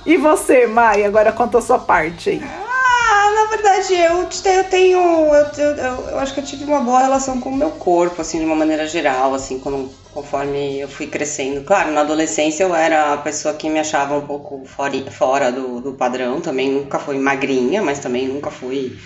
[0.05, 2.41] e você, Mai, agora conta a sua parte aí.
[2.43, 4.99] Ah, na verdade, eu, eu tenho.
[4.99, 5.75] Eu, eu,
[6.09, 8.55] eu, acho que eu tive uma boa relação com o meu corpo, assim, de uma
[8.55, 11.63] maneira geral, assim, quando, conforme eu fui crescendo.
[11.63, 15.81] Claro, na adolescência eu era a pessoa que me achava um pouco fora, fora do,
[15.81, 18.97] do padrão, também nunca fui magrinha, mas também nunca fui.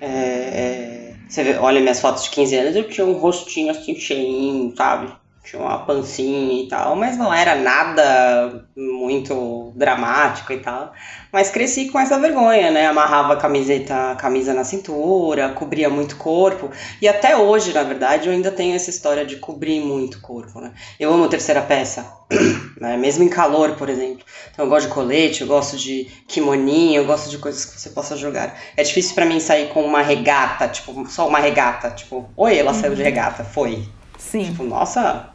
[0.00, 3.94] É, é, você vê, olha minhas fotos de 15 anos, eu tinha um rostinho assim
[3.94, 5.12] cheinho, sabe?
[5.42, 10.92] tinha uma pancinha e tal, mas não era nada muito dramático e tal.
[11.32, 12.86] Mas cresci com essa vergonha, né?
[12.86, 16.70] Amarrava a camiseta, a camisa na cintura, cobria muito corpo.
[17.00, 20.72] E até hoje, na verdade, eu ainda tenho essa história de cobrir muito corpo, né?
[20.98, 22.06] Eu amo terceira peça.
[22.80, 22.96] né?
[22.96, 24.24] Mesmo em calor, por exemplo.
[24.50, 27.90] Então eu gosto de colete, eu gosto de kimoninho, eu gosto de coisas que você
[27.90, 28.58] possa jogar.
[28.76, 32.72] É difícil para mim sair com uma regata, tipo, só uma regata, tipo, oi, ela
[32.72, 32.80] uhum.
[32.80, 33.04] saiu de uhum.
[33.04, 33.86] regata, foi.
[34.18, 34.44] Sim.
[34.44, 35.28] Tipo, nossa.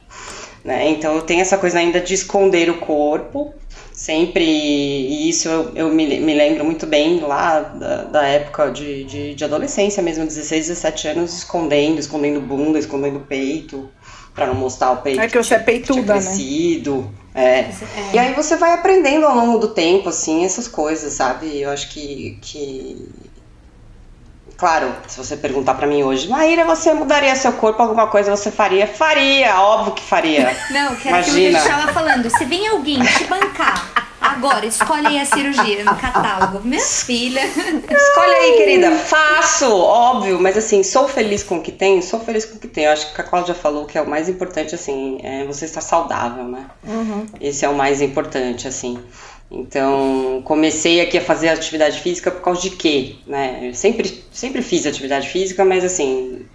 [0.63, 0.89] Né?
[0.89, 3.53] Então eu tenho essa coisa ainda de esconder o corpo,
[3.93, 9.03] sempre, e isso eu, eu me, me, lembro muito bem lá da, da época de,
[9.03, 13.87] de, de, adolescência mesmo, 16, 17 anos, escondendo, escondendo bunda, escondendo peito,
[14.35, 15.21] para não mostrar o peito.
[15.21, 16.21] É que você é peituda, né?
[16.21, 17.09] crescido.
[17.33, 17.59] É.
[17.59, 17.73] é.
[18.13, 21.61] E aí você vai aprendendo ao longo do tempo, assim, essas coisas, sabe?
[21.61, 22.37] Eu acho que.
[22.41, 23.09] que...
[24.57, 28.49] Claro, se você perguntar para mim hoje, Maíra, você mudaria seu corpo, alguma coisa você
[28.49, 28.87] faria?
[28.87, 30.55] Faria, óbvio que faria.
[30.71, 31.59] Não, quero Imagina.
[31.59, 32.29] que eu ela falando.
[32.29, 36.67] Se vem alguém te bancar Agora, escolhe aí a cirurgia no catálogo.
[36.67, 37.41] Minha filha.
[37.45, 38.91] Escolhe aí, querida.
[38.91, 42.67] Faço, óbvio, mas assim, sou feliz com o que tenho, sou feliz com o que
[42.67, 42.87] tenho.
[42.87, 45.81] Eu acho que a Cláudia falou que é o mais importante, assim, é você estar
[45.81, 46.65] saudável, né?
[46.83, 47.25] Uhum.
[47.39, 48.97] Esse é o mais importante, assim.
[49.51, 53.15] Então, comecei aqui a fazer atividade física por causa de quê?
[53.27, 53.69] Né?
[53.69, 56.45] Eu sempre, sempre fiz atividade física, mas assim,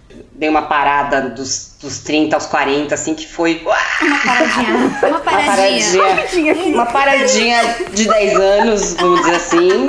[0.41, 3.61] dei uma parada dos, dos 30 aos 40, assim, que foi.
[3.61, 4.73] Uma paradinha.
[5.07, 6.01] Uma paradinha.
[6.01, 9.87] Uma paradinha, uma paradinha de 10 anos, vamos dizer assim.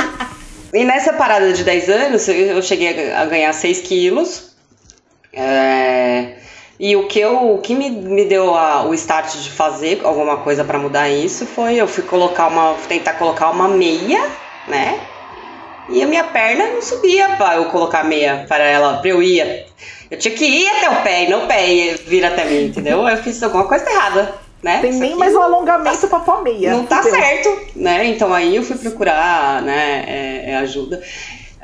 [0.75, 4.53] E nessa parada de 10 anos, eu cheguei a ganhar 6 quilos.
[5.33, 6.35] É,
[6.79, 10.37] e o que, eu, o que me, me deu a, o start de fazer alguma
[10.37, 12.75] coisa para mudar isso foi eu fui colocar uma.
[12.87, 14.23] tentar colocar uma meia,
[14.69, 15.01] né?
[15.89, 19.67] E a minha perna não subia para eu colocar meia para ela, para eu ir.
[20.13, 23.09] Eu tinha que ir até o pé e não o pé vir até mim, entendeu?
[23.09, 24.35] Eu fiz alguma coisa errada.
[24.63, 24.79] Né?
[24.83, 26.71] Tem nem mais um alongamento tá, pra meia.
[26.71, 28.05] Não tá certo, né?
[28.05, 31.03] Então aí eu fui procurar né, é, é ajuda.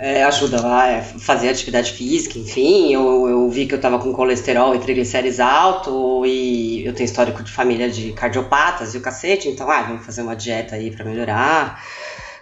[0.01, 2.95] É, ajuda a fazer atividade física, enfim.
[2.95, 7.43] Eu, eu vi que eu tava com colesterol e triglicérides alto e eu tenho histórico
[7.43, 11.05] de família de cardiopatas e o cacete, então, ah, vamos fazer uma dieta aí para
[11.05, 11.83] melhorar.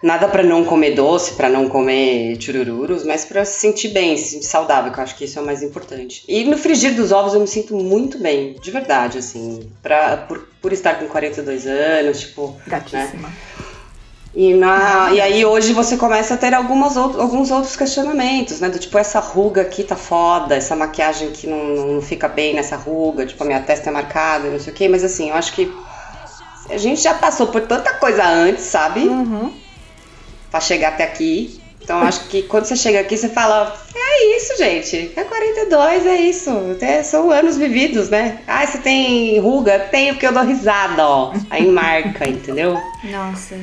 [0.03, 4.31] Nada para não comer doce, para não comer chururus, mas para se sentir bem, se
[4.31, 6.23] sentir saudável, que eu acho que isso é o mais importante.
[6.29, 10.47] E no frigir dos ovos eu me sinto muito bem, de verdade, assim, pra, por,
[10.61, 12.49] por estar com 42 anos, tipo.
[12.49, 12.63] Né?
[12.67, 13.29] Gatíssima.
[13.29, 13.35] Né?
[14.37, 18.69] E, na, e aí hoje você começa a ter algumas outros, alguns outros questionamentos, né?
[18.69, 22.77] Do tipo, essa ruga aqui tá foda, essa maquiagem que não, não fica bem nessa
[22.77, 25.55] ruga, tipo, a minha testa é marcada, não sei o quê, mas assim, eu acho
[25.55, 25.75] que
[26.69, 29.01] a gente já passou por tanta coisa antes, sabe?
[29.09, 29.55] Uhum.
[30.57, 31.61] Pra chegar até aqui.
[31.83, 35.13] Então acho que quando você chega aqui, você fala, é isso, gente.
[35.15, 36.51] É 42, é isso.
[36.81, 38.39] É, são anos vividos, né?
[38.47, 39.79] Ah, você tem ruga?
[39.91, 41.35] Tenho, porque eu dou risada, ó.
[41.51, 42.81] Aí marca, entendeu?
[43.05, 43.61] Nossa.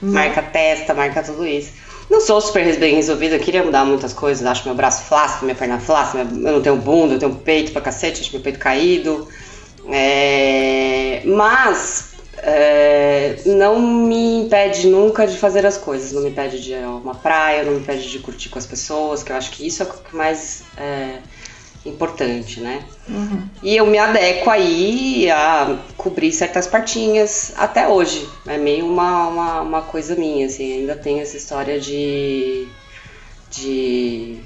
[0.00, 1.72] Marca testa, marca tudo isso.
[2.08, 4.46] Não sou super bem resolvida, eu queria mudar muitas coisas.
[4.46, 7.82] Acho meu braço flácido, minha perna flácida, eu não tenho bunda, eu tenho peito pra
[7.82, 9.28] cacete, acho meu peito caído.
[9.90, 11.20] É...
[11.26, 12.09] Mas
[12.42, 13.36] é...
[13.46, 16.12] não me impede nunca de fazer as coisas.
[16.12, 18.66] Não me impede de ir a uma praia, não me impede de curtir com as
[18.66, 20.62] pessoas, que eu acho que isso é o que mais.
[20.76, 21.18] É
[21.84, 22.84] importante, né?
[23.08, 23.42] Uhum.
[23.62, 28.28] E eu me adequo aí a cobrir certas partinhas até hoje.
[28.46, 32.68] É meio uma, uma, uma coisa minha, assim, ainda tem essa história de.
[33.50, 34.40] de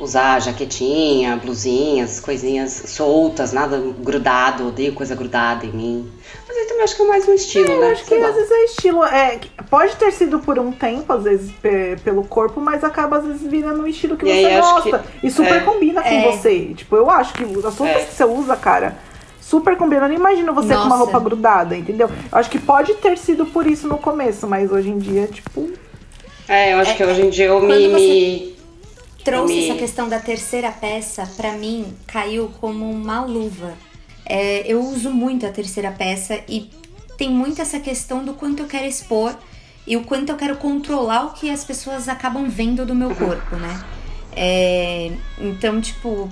[0.00, 6.12] usar jaquetinha, blusinhas, coisinhas soltas, nada grudado, odeio coisa grudada em mim.
[6.60, 7.86] Aí também acho que é mais um estilo, é, né?
[7.86, 9.04] Eu acho que às vezes é estilo.
[9.04, 11.50] É, pode ter sido por um tempo, às vezes,
[12.04, 14.98] pelo corpo, mas acaba às vezes virando um estilo que e você gosta.
[14.98, 16.30] Que, e super é, combina com é.
[16.30, 16.74] você.
[16.74, 18.04] Tipo, eu acho que as roupas é.
[18.04, 18.98] que você usa, cara
[19.40, 20.02] super combina.
[20.04, 20.82] Eu não imagino você Nossa.
[20.82, 22.08] com uma roupa grudada, entendeu?
[22.08, 25.68] Eu acho que pode ter sido por isso no começo, mas hoje em dia, tipo.
[26.46, 28.56] É, eu acho é, que hoje em dia eu me, me,
[29.24, 29.68] trouxe me...
[29.68, 33.72] essa questão da terceira peça, para mim, caiu como uma luva.
[34.32, 36.70] É, eu uso muito a terceira peça e
[37.18, 39.36] tem muito essa questão do quanto eu quero expor
[39.84, 43.56] e o quanto eu quero controlar o que as pessoas acabam vendo do meu corpo,
[43.56, 43.84] né?
[44.36, 46.30] É, então, tipo,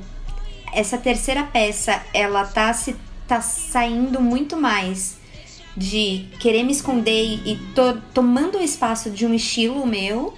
[0.73, 2.95] essa terceira peça, ela tá, se,
[3.27, 5.17] tá saindo muito mais
[5.77, 10.35] de querer me esconder e tô tomando o espaço de um estilo meu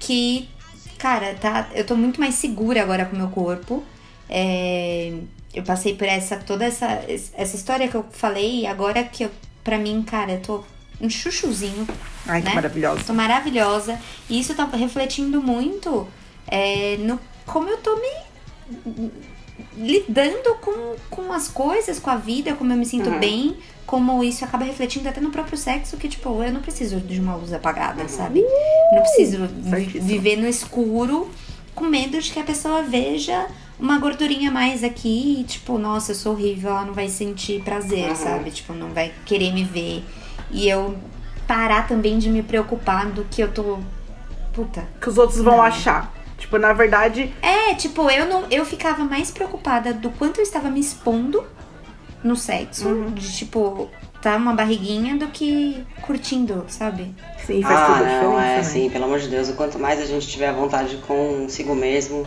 [0.00, 0.48] que
[0.96, 3.84] cara, tá, eu tô muito mais segura agora com o meu corpo.
[4.30, 5.12] É,
[5.56, 9.30] eu passei por essa toda essa, essa história que eu falei e agora que eu,
[9.64, 10.64] pra mim, cara, eu tô
[11.00, 11.88] um chuchuzinho.
[12.26, 12.50] Ai, né?
[12.50, 13.04] que maravilhosa.
[13.04, 13.98] Tô maravilhosa.
[14.28, 16.06] E isso tá refletindo muito
[16.46, 19.10] é, no como eu tô me
[19.76, 23.18] lidando com, com as coisas, com a vida, como eu me sinto uhum.
[23.18, 23.56] bem,
[23.86, 27.36] como isso acaba refletindo até no próprio sexo, que, tipo, eu não preciso de uma
[27.36, 28.08] luz apagada, uhum.
[28.08, 28.40] sabe?
[28.40, 29.46] Eu não preciso
[30.02, 31.30] viver no escuro
[31.74, 33.46] com medo de que a pessoa veja
[33.78, 38.08] uma gordurinha mais aqui e, tipo, nossa, eu sou horrível, ela não vai sentir prazer,
[38.10, 38.16] uhum.
[38.16, 38.50] sabe?
[38.50, 40.04] Tipo, não vai querer me ver.
[40.50, 40.96] E eu
[41.46, 43.78] parar também de me preocupar do que eu tô.
[44.52, 44.84] Puta.
[45.00, 45.62] Que os outros vão Não.
[45.62, 46.12] achar.
[46.38, 48.44] Tipo, na verdade, É, tipo, eu não.
[48.50, 51.44] Eu ficava mais preocupada do quanto eu estava me expondo
[52.22, 52.88] no sexo.
[52.88, 53.10] Uhum.
[53.10, 57.14] De tipo, tá uma barriguinha do que curtindo, sabe?
[57.46, 58.58] sim, faz ah, a não, é né?
[58.58, 62.26] assim, pelo amor de Deus, o quanto mais a gente tiver à vontade consigo mesmo,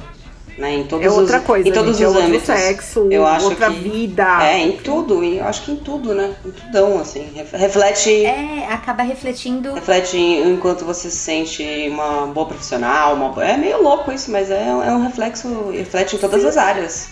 [0.59, 2.45] né, em todos É outra os, coisa, em todos gente, é os outro âmbitos.
[2.47, 4.43] sexo, eu acho outra que, vida.
[4.43, 8.67] É, em tudo, eu acho que em tudo, né, em tudão, assim, Ref- reflete, É,
[8.69, 9.73] acaba refletindo.
[9.73, 14.67] reflete enquanto você se sente uma boa profissional, uma é meio louco isso, mas é,
[14.67, 17.09] é um reflexo, reflete em todas as áreas.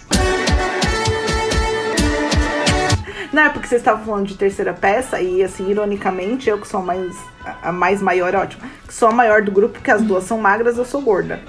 [3.32, 6.80] Não, é porque vocês estavam falando de terceira peça e, assim, ironicamente, eu que sou
[6.80, 10.02] a mais, a- a mais maior, ótimo, que sou a maior do grupo, porque as
[10.02, 11.40] duas são magras, eu sou gorda.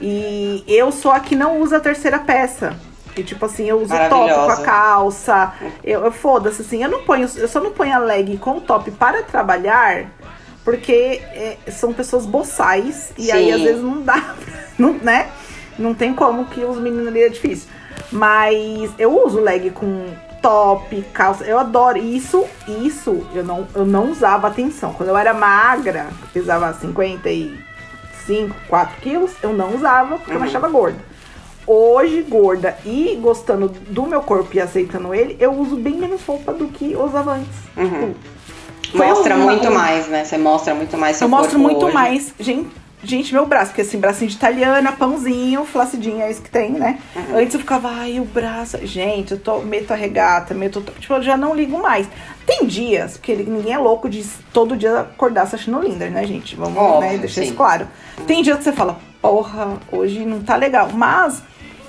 [0.00, 2.76] E eu sou a que não usa a terceira peça.
[3.16, 5.52] E, tipo assim, eu uso top com a calça.
[5.82, 8.90] Eu, eu foda-se, assim, eu não ponho, eu só não ponho a leg com top
[8.92, 10.06] para trabalhar,
[10.64, 13.12] porque é, são pessoas boçais.
[13.18, 13.52] E aí, Sim.
[13.52, 14.34] às vezes, não dá,
[14.78, 15.28] não, né?
[15.76, 17.68] Não tem como que os meninos ali é difícil.
[18.12, 20.06] Mas eu uso leg com
[20.40, 21.44] top, calça.
[21.44, 22.44] Eu adoro isso.
[22.66, 24.92] Isso eu não, eu não usava atenção.
[24.92, 26.72] Quando eu era magra, pesava
[28.28, 30.46] 55, 4 quilos, eu não usava porque eu me Uhum.
[30.48, 30.98] achava gorda.
[31.66, 36.52] Hoje, gorda e gostando do meu corpo e aceitando ele, eu uso bem menos roupa
[36.52, 37.56] do que usava antes.
[37.76, 38.14] Uhum.
[38.90, 41.84] Foi Mostra uma- muito mais, né, você mostra muito mais seu eu mostro corpo muito
[41.86, 41.94] hoje.
[41.94, 42.34] mais.
[42.40, 42.70] Gente,
[43.02, 46.98] gente, meu braço, porque assim, bracinho de italiana, pãozinho, flacidinho, é isso que tem, né?
[47.14, 47.38] Uhum.
[47.38, 48.78] Antes eu ficava, ai, o braço.
[48.86, 50.80] Gente, eu tô, meto a regata, meto.
[50.98, 52.08] Tipo, eu já não ligo mais.
[52.46, 56.56] Tem dias, porque ninguém é louco de todo dia acordar se achando linda, né, gente?
[56.56, 57.48] Vamos Óbvio, né, deixar sim.
[57.48, 57.86] isso claro.
[58.26, 60.88] Tem dias que você fala, porra, hoje não tá legal.
[60.92, 61.42] Mas.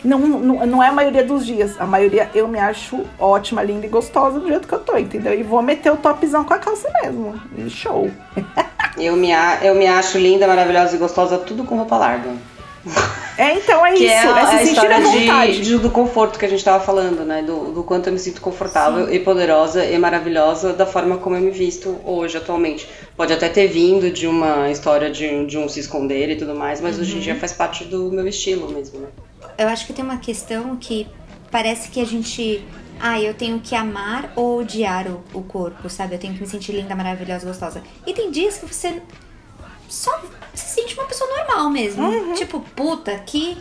[0.04, 1.76] Não, não, não é a maioria dos dias.
[1.80, 5.34] A maioria eu me acho ótima, linda e gostosa do jeito que eu tô, entendeu?
[5.38, 7.40] E vou meter o topzão com a calça mesmo.
[7.58, 8.10] E show.
[8.98, 12.32] Eu me, a- eu me acho linda, maravilhosa e gostosa, tudo com roupa larga.
[13.38, 14.14] É, então é Que isso.
[14.14, 15.52] é É, a, a se sentir à história vontade.
[15.54, 17.42] de, de- do conforto que a gente tava falando, né?
[17.42, 21.42] Do, do quanto eu me sinto confortável e poderosa e maravilhosa da forma como eu
[21.42, 22.90] me visto hoje, atualmente.
[23.16, 26.82] Pode até ter vindo de uma história de, de um se esconder e tudo mais,
[26.82, 27.02] mas Uhum.
[27.04, 29.08] hoje em dia faz parte do meu estilo mesmo, né?
[29.60, 31.08] Eu acho que tem uma questão que
[31.52, 32.66] parece que a gente.
[33.00, 36.16] Ah, eu tenho que amar ou odiar o, o corpo, sabe?
[36.16, 37.82] Eu tenho que me sentir linda, maravilhosa, gostosa.
[38.06, 39.02] E tem dias que você
[39.88, 40.18] só
[40.54, 42.08] se sente uma pessoa normal mesmo.
[42.08, 42.34] Uhum.
[42.34, 43.58] Tipo, puta, que.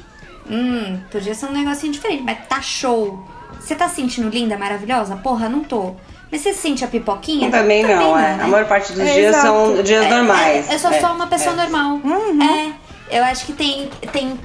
[0.51, 3.23] Hum, podia ser um negocinho diferente, mas tá show.
[3.61, 5.17] Você tá se sentindo linda, maravilhosa?
[5.17, 5.95] Porra, não tô.
[6.31, 7.51] Mas você sente a pipoquinha?
[7.51, 8.37] Também não, é.
[8.37, 8.45] né?
[8.45, 9.83] A maior parte dos É, dias são exato.
[9.83, 10.69] dias normais.
[10.71, 11.57] É, eu sou É, só uma pessoa é.
[11.57, 12.01] normal.
[12.05, 12.43] Uhum.
[12.43, 12.73] É.
[13.11, 14.39] Eu acho que tem, tem,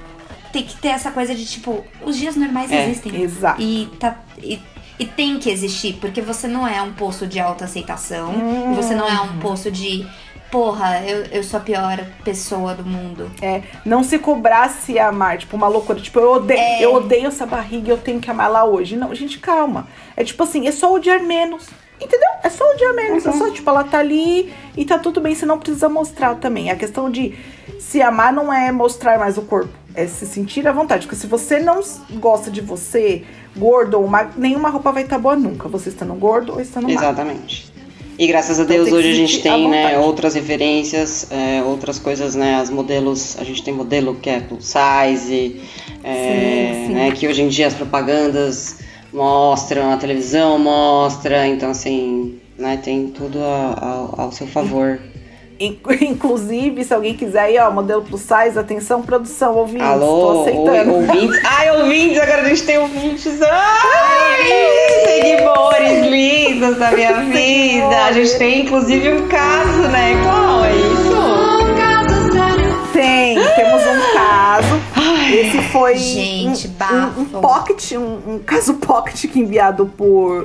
[0.53, 3.21] tem que ter essa coisa de tipo, os dias normais É, existem.
[3.21, 3.61] exato.
[3.61, 4.59] E, tá, e,
[4.99, 8.29] e tem que existir, porque você não é um poço de autoaceitação.
[8.29, 8.71] Uhum.
[8.71, 10.07] E você não é um poço de.
[10.51, 13.31] Porra, eu, eu sou a pior pessoa do mundo.
[13.41, 15.99] É, não se cobrar se amar, tipo, uma loucura.
[15.99, 16.85] Tipo, eu odeio, É.
[16.85, 18.95] eu odeio essa barriga e eu tenho que amar lá hoje.
[18.95, 19.87] Não, gente, calma.
[20.15, 21.67] É tipo assim, é só odiar menos.
[21.99, 22.29] Entendeu?
[22.43, 23.25] É só odiar menos.
[23.25, 25.33] É só, tipo, ela tá ali e tá tudo bem.
[25.33, 26.69] Você não precisa mostrar também.
[26.69, 27.33] A questão de
[27.79, 29.73] se amar não é mostrar mais o corpo.
[29.95, 31.05] É se sentir à vontade.
[31.05, 31.81] Porque se você não
[32.13, 33.23] gosta de você,
[33.55, 35.67] gordo ou magro, nenhuma roupa vai estar boa nunca.
[35.69, 36.99] Você estando gordo ou estando magro.
[36.99, 37.71] Exatamente.
[38.17, 42.35] E graças a Então Deus hoje a gente tem né, outras referências, é, outras coisas,
[42.35, 42.55] né?
[42.55, 45.59] As modelos, a gente tem modelo que é plus size,
[46.03, 46.93] é, Sim, sim.
[46.93, 48.77] né, que hoje em dia as propagandas
[49.11, 53.77] mostram, a televisão mostra, então assim, né, tem tudo a-
[54.15, 54.99] ao- ao seu favor.
[55.65, 60.41] In- Inclusive, se alguém quiser aí, ó, modelo plus size, atenção, produção, ouvintes, tô Alô,
[60.41, 60.71] aceitando.
[60.71, 61.39] oi, ouvintes.
[61.45, 63.39] Ai, ouvintes, agora a gente tem ouvintes.
[63.41, 64.43] Ai,
[65.05, 68.05] seguidores lindos da minha vida.
[68.05, 70.13] A gente tem inclusive um caso, né?
[70.23, 71.13] Qual é isso?
[72.93, 74.81] Tem, temos um caso.
[75.33, 80.43] Esse foi Gente, um, um, um pocket, um, um caso pocket que enviado por,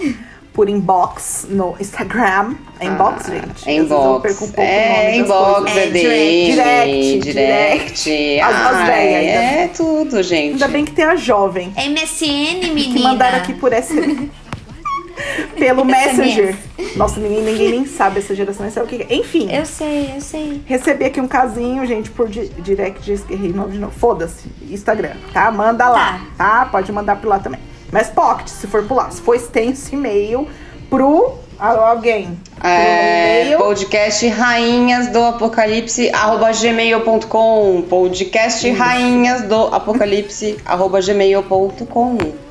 [0.58, 2.56] por inbox no Instagram.
[2.80, 3.68] É inbox, Ah, gente?
[3.68, 4.22] É inbox.
[4.22, 7.32] perco um É inbox, é, É, DM, direct, direct.
[7.32, 8.40] direct.
[8.40, 9.62] As- as Ai, véias, ainda.
[9.62, 10.52] é tudo, gente.
[10.54, 11.72] Ainda bem que tem a jovem.
[11.76, 12.92] MSN, menina.
[12.92, 14.30] Que mandaram aqui por SMS.
[15.56, 16.56] Pelo Messenger.
[16.96, 19.14] Nossa, ninguém, ninguém nem sabe essa geração, nem sabe o que é.
[19.14, 19.48] Enfim.
[19.52, 20.60] Eu sei, eu sei.
[20.66, 23.92] Recebi aqui um casinho, gente, por di- direct, errei nome de novo.
[23.96, 25.52] Foda-se, Instagram, tá?
[25.52, 26.64] Manda lá, tá?
[26.70, 27.60] Pode mandar por lá também.
[27.92, 29.10] Mas pocket, se for lá.
[29.10, 30.48] Se for extenso e-mail
[30.88, 32.38] pro alguém.
[32.62, 42.48] É, podcast rainhas do apocalipse arroba gmail.com podcast rainhas do apocalipse arroba gmail.com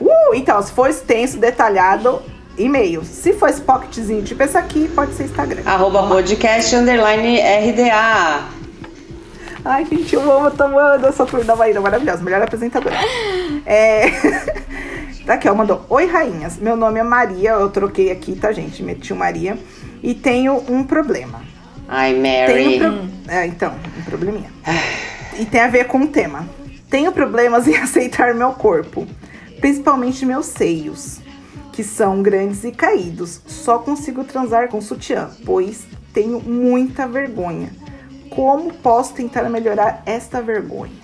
[0.00, 2.20] Uh, então, se for extenso, detalhado,
[2.58, 3.04] e-mail.
[3.04, 5.62] Se for esse pocketzinho tipo esse aqui, pode ser Instagram.
[5.64, 8.48] Arroba podcast underline RDA.
[9.64, 12.96] Ai, gente, eu amo, tô amando essa turma Maíra, maravilhosa, melhor apresentadora.
[13.64, 14.06] É...
[15.26, 15.86] Tá aqui, ó, mandou.
[15.88, 16.56] Oi, rainhas.
[16.56, 18.82] Meu nome é Maria, eu troquei aqui, tá, gente?
[18.82, 19.56] Meti o Maria.
[20.02, 21.40] E tenho um problema.
[21.86, 22.52] Ai, Mary.
[22.52, 23.32] Tenho pro...
[23.32, 24.50] É, então, um probleminha.
[25.38, 26.48] e tem a ver com o tema.
[26.90, 29.06] Tenho problemas em aceitar meu corpo,
[29.60, 31.20] principalmente meus seios,
[31.72, 33.40] que são grandes e caídos.
[33.46, 37.70] Só consigo transar com sutiã, pois tenho muita vergonha.
[38.28, 41.01] Como posso tentar melhorar esta vergonha?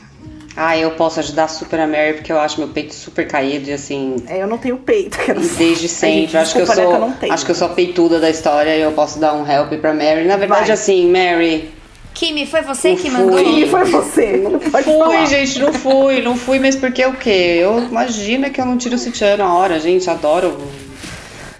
[0.61, 3.73] Ah, eu posso ajudar super a Mary porque eu acho meu peito super caído e
[3.73, 4.17] assim.
[4.27, 6.23] É, eu não tenho peito, quero E desde sempre.
[6.23, 7.33] gente, acho, que eu né, sou, que eu tenho.
[7.33, 9.95] acho que eu sou a peituda da história e eu posso dar um help pra
[9.95, 10.25] Mary.
[10.25, 10.71] Na verdade, Vai.
[10.73, 11.71] assim, Mary.
[12.13, 13.21] Kimi, foi você Não que fui.
[13.21, 13.39] mandou?
[13.59, 15.25] E foi você, não pode Fui, falar.
[15.27, 17.59] gente, não fui, não fui, mas porque o quê?
[17.61, 20.59] Eu imagina que eu não tiro o sutiã na hora, gente, adoro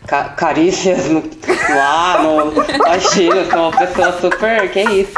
[0.09, 5.13] ca- carícias no, no ar, no, imagina, eu sou uma pessoa super, que isso.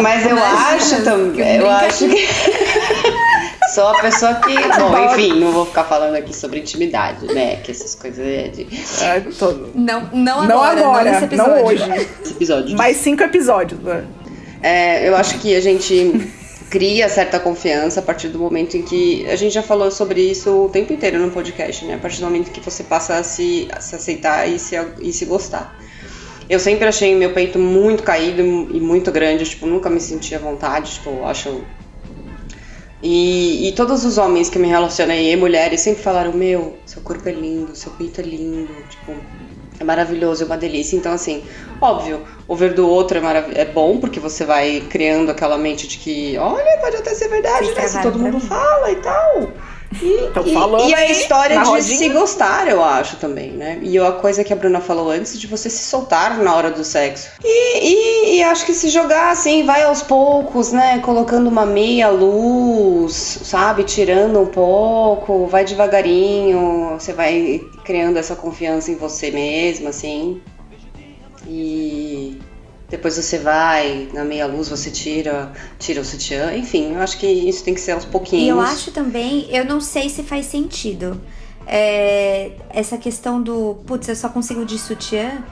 [0.00, 0.42] Mas eu Imagina,
[0.74, 2.28] acho também, eu acho que
[3.74, 7.70] sou uma pessoa que, bom, enfim, não vou ficar falando aqui sobre intimidade, né, que
[7.72, 8.66] essas coisas é de
[9.02, 11.64] É, tô- Não, não Não agora, não, agora, não, episódio.
[11.66, 11.90] hoje.
[12.22, 12.76] esse episódio.
[12.76, 13.80] Mais cinco episódios.
[13.80, 14.04] né?
[14.62, 16.32] É, eu acho que a gente
[16.70, 19.26] cria certa confiança a partir do momento em que.
[19.28, 21.94] A gente já falou sobre isso o tempo inteiro no podcast, né?
[21.94, 25.12] A partir do momento que você passa a se, a se aceitar e se, e
[25.12, 25.76] se gostar.
[26.48, 30.38] Eu sempre achei meu peito muito caído e muito grande, eu, tipo, nunca me sentia
[30.38, 31.64] à vontade, tipo, acho.
[33.02, 37.28] E, e todos os homens que me relacionei, e mulheres, sempre falaram: Meu, seu corpo
[37.28, 39.14] é lindo, seu peito é lindo, tipo,
[39.78, 40.96] é maravilhoso, é uma delícia.
[40.96, 41.44] Então, assim,
[41.80, 45.98] óbvio, ouvir do outro é, marav- é bom, porque você vai criando aquela mente de
[45.98, 47.88] que, olha, pode até ser verdade, Fica né?
[47.88, 48.40] Se todo mundo mim.
[48.40, 49.50] fala e tal.
[50.02, 51.96] E, Tô e- falando e a história de rodinha.
[51.98, 53.78] se gostar, eu acho também, né?
[53.82, 56.84] E a coisa que a Bruna falou antes, de você se soltar na hora do
[56.84, 57.28] sexo.
[57.42, 60.98] E, e- e acho que se jogar assim, vai aos poucos, né?
[60.98, 63.14] Colocando uma meia luz,
[63.44, 63.84] sabe?
[63.84, 70.40] Tirando um pouco, vai devagarinho, você vai criando essa confiança em você mesma, assim.
[71.48, 72.15] E
[72.88, 76.54] depois você vai, na meia luz você tira, tira o sutiã.
[76.54, 78.44] Enfim, eu acho que isso tem que ser aos pouquinhos.
[78.44, 81.20] E eu acho também, eu não sei se faz sentido.
[81.66, 85.42] é, essa questão do, putz, eu só consigo de sutiã.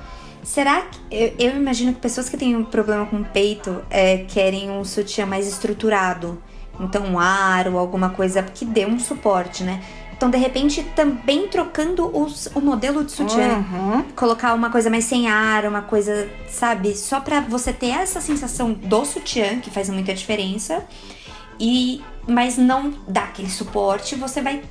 [0.45, 0.99] Será que.
[1.11, 4.85] Eu, eu imagino que pessoas que têm um problema com o peito é, querem um
[4.85, 6.41] sutiã mais estruturado.
[6.78, 9.82] Então, um aro, alguma coisa que dê um suporte, né?
[10.25, 14.05] Então, de repente, também trocando os- o modelo de sutiã Uhum.
[14.16, 16.97] colocar uma coisa mais sem ar, uma coisa, sabe?
[16.97, 20.83] Só pra você ter essa sensação do sutiã, que faz muita diferença.
[21.61, 24.62] E mas não dá aquele suporte, você vai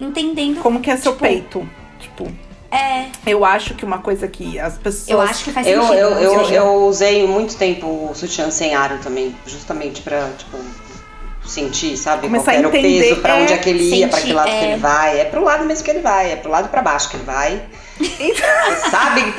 [0.00, 1.68] entendendo Como que é seu Tipo, peito?
[2.00, 2.26] Tipo,
[2.72, 5.08] É, eu acho que uma coisa que as pessoas.
[5.08, 5.96] eu acho que faz Eu, sentido.
[6.00, 6.58] eu, eu, sei.
[6.58, 10.58] eu usei muito tempo o sutiã sem aro também, justamente pra, tipo,
[11.48, 12.22] sentir, sabe?
[12.22, 14.48] Começar qual era o peso, pra onde é, é que ele ia, pra que lado
[14.48, 14.72] que é.
[14.72, 15.20] ele vai.
[15.20, 17.24] É pro lado mesmo que ele vai, é pro lado e pra baixo que ele
[17.24, 17.62] vai.
[17.98, 19.34] Você sabe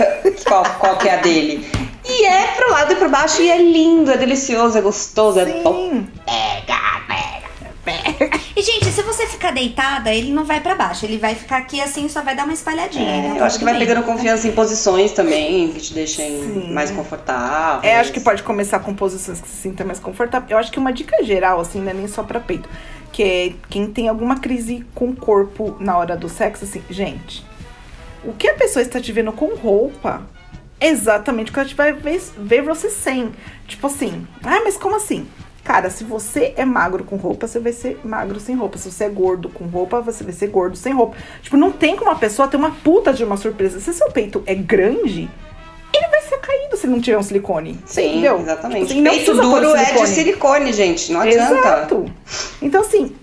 [0.45, 1.67] qual, qual que é a dele.
[2.05, 5.45] E é pro lado e pro baixo e é lindo, é delicioso, é gostoso, é
[5.61, 5.91] bom.
[5.91, 6.07] Sim.
[6.25, 7.48] Pega, pega.
[8.55, 11.05] E, gente, se você ficar deitada, ele não vai pra baixo.
[11.05, 13.09] Ele vai ficar aqui assim, só vai dar uma espalhadinha.
[13.09, 13.87] É, então eu acho que vai bem.
[13.87, 16.73] pegando confiança em posições também, que te deixem Sim.
[16.73, 17.85] mais confortáveis.
[17.85, 20.49] É, acho que pode começar com posições que se sinta mais confortável.
[20.49, 22.67] Eu acho que uma dica geral, assim, não é nem só pra peito.
[23.13, 27.45] Que é quem tem alguma crise com o corpo na hora do sexo, assim, gente.
[28.25, 30.27] O que a pessoa está te vendo com roupa
[30.81, 33.31] é exatamente o que ela te vai ver, ver você sem.
[33.67, 35.25] Tipo assim, ah, mas como assim?
[35.69, 38.79] Cara, se você é magro com roupa, você vai ser magro sem roupa.
[38.79, 41.15] Se você é gordo com roupa, você vai ser gordo sem roupa.
[41.43, 43.79] Tipo, não tem como uma pessoa ter uma puta de uma surpresa.
[43.79, 45.29] Se seu peito é grande,
[45.93, 47.79] ele vai ser caído se não tiver um silicone.
[47.85, 48.39] Sim, entendeu?
[48.39, 48.87] exatamente.
[48.87, 50.73] Tipo assim, não Peito duro é de silicone.
[50.73, 51.11] gente.
[51.11, 51.53] Não adianta.
[51.53, 52.05] Exato.
[52.63, 53.15] Então, assim,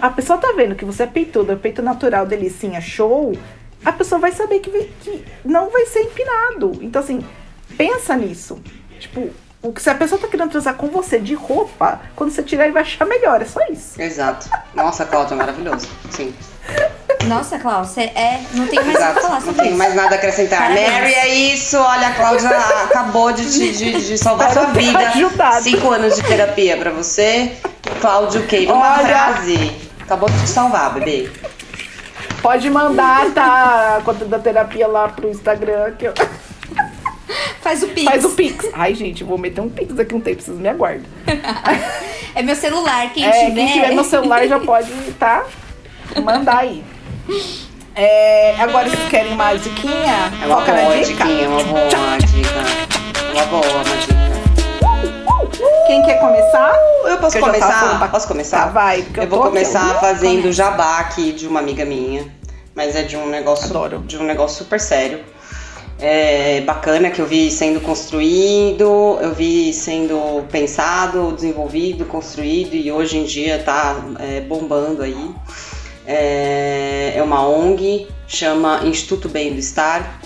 [0.00, 3.36] a pessoa tá vendo que você é peitudo, é peito natural, delicinha, show.
[3.84, 4.70] A pessoa vai saber que,
[5.02, 6.72] que não vai ser empinado.
[6.80, 7.22] Então, assim,
[7.76, 8.58] pensa nisso.
[8.98, 9.28] Tipo,
[9.62, 12.64] o que se a pessoa tá querendo transar com você de roupa, quando você tirar,
[12.64, 13.40] ele vai achar melhor.
[13.40, 14.00] É só isso.
[14.00, 14.48] Exato.
[14.74, 15.88] Nossa, Cláudia, maravilhoso.
[16.10, 16.34] Sim.
[17.26, 18.40] Nossa, você é.
[18.54, 19.20] Não tenho mais que Exato.
[19.20, 20.58] falar Não tenho mais nada a acrescentar.
[20.62, 20.90] Parabéns.
[20.92, 21.76] Mary, é isso.
[21.78, 22.48] Olha, a Cláudia
[22.84, 24.98] acabou de, te- de, de salvar Espero sua ter vida.
[24.98, 25.62] ajudado.
[25.62, 27.52] Cinco anos de terapia pra você.
[28.00, 29.06] Cláudio queima uma Olha.
[29.06, 29.76] frase.
[30.00, 31.30] Acabou de te salvar, bebê.
[32.42, 33.98] Pode mandar, tá?
[33.98, 35.92] A conta da terapia lá pro Instagram.
[35.96, 36.14] Que eu...
[37.62, 38.04] Faz o pix.
[38.04, 38.68] Faz o Pix.
[38.72, 41.04] Ai, gente, vou meter um Pix daqui a um tempo, vocês me aguardam.
[42.34, 43.54] É meu celular, quem é, tiver.
[43.54, 45.44] quem tiver no celular já pode, tá?
[46.24, 46.82] Mandar aí.
[47.94, 50.32] É, agora vocês querem mais diquinha?
[50.42, 51.24] É uma Foca na boa dica.
[51.26, 53.32] diquinha, uma boa dica.
[53.34, 54.22] Uma boa, uma dica.
[55.86, 56.74] Quem quer começar?
[57.04, 57.98] Eu posso eu começar?
[57.98, 58.60] pra- Posso começar?
[58.64, 60.00] Tá, vai, porque eu eu vou aqui, começar ó.
[60.00, 60.52] fazendo Começa.
[60.52, 62.24] jabá aqui de uma amiga minha,
[62.74, 63.98] mas é de um negócio Adoro.
[64.06, 65.20] de um negócio super sério.
[66.04, 73.18] É, bacana que eu vi sendo construído, eu vi sendo pensado, desenvolvido, construído e hoje
[73.18, 75.30] em dia tá é, bombando aí.
[76.04, 80.20] É, é uma ONG, chama Instituto Bem do Estar.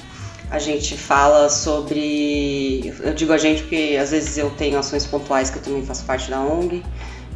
[0.50, 2.94] A gente fala sobre.
[3.02, 6.06] Eu digo a gente porque às vezes eu tenho ações pontuais que eu também faço
[6.06, 6.82] parte da ONG.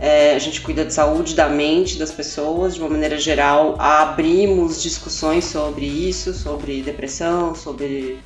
[0.01, 3.77] É, a gente cuida de saúde da mente das pessoas, de uma maneira geral.
[3.79, 8.19] Abrimos discussões sobre isso, sobre depressão, sobre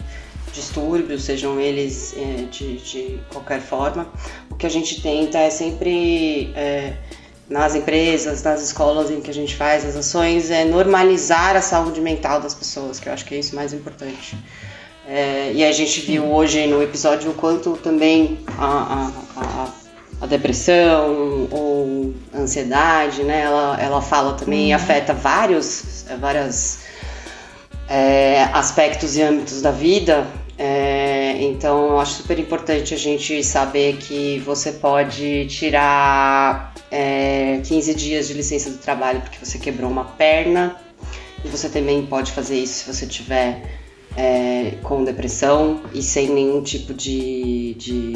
[0.52, 4.06] distúrbios, sejam eles é, de, de qualquer forma.
[4.48, 6.94] O que a gente tenta é sempre, é,
[7.48, 12.00] nas empresas, nas escolas em que a gente faz as ações, é normalizar a saúde
[12.00, 14.36] mental das pessoas, que eu acho que é isso mais importante.
[15.08, 19.83] É, e a gente viu hoje no episódio o quanto também a, a, a,
[20.20, 26.80] a depressão ou a ansiedade, né, ela, ela fala também, afeta vários, várias
[27.88, 30.26] é, aspectos e âmbitos da vida.
[30.56, 37.94] É, então, eu acho super importante a gente saber que você pode tirar é, 15
[37.94, 40.76] dias de licença do trabalho porque você quebrou uma perna.
[41.44, 43.62] E você também pode fazer isso se você tiver
[44.16, 48.12] é, com depressão e sem nenhum tipo de, de,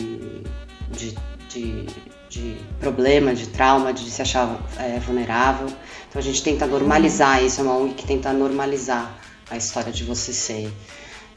[0.91, 1.15] de,
[1.49, 1.87] de,
[2.29, 5.67] de problema, de trauma, de se achar é, vulnerável.
[6.09, 9.19] Então a gente tenta normalizar isso, é uma ONG que tenta normalizar
[9.51, 10.71] a história de você ser.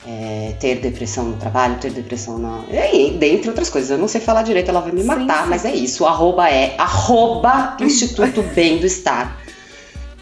[0.05, 2.63] é, ter depressão no trabalho, ter depressão na.
[2.71, 3.91] E, dentre outras coisas.
[3.91, 5.49] Eu não sei falar direito, ela vai me Sim, matar, sim.
[5.49, 6.03] mas é isso.
[6.03, 9.40] O arroba é arroba Instituto Bem do Estar.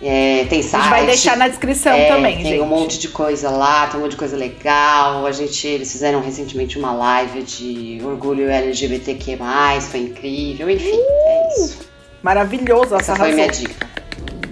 [0.01, 0.81] É, tem A site.
[0.83, 2.61] gente vai deixar na descrição é, também, tem gente.
[2.61, 5.25] um monte de coisa lá, tem um monte de coisa legal.
[5.25, 9.37] A gente, eles fizeram recentemente uma live de orgulho LGBTQ+,
[9.81, 10.69] foi incrível.
[10.69, 11.79] Enfim, é isso.
[12.23, 13.87] Maravilhoso, Essa essa foi minha dica.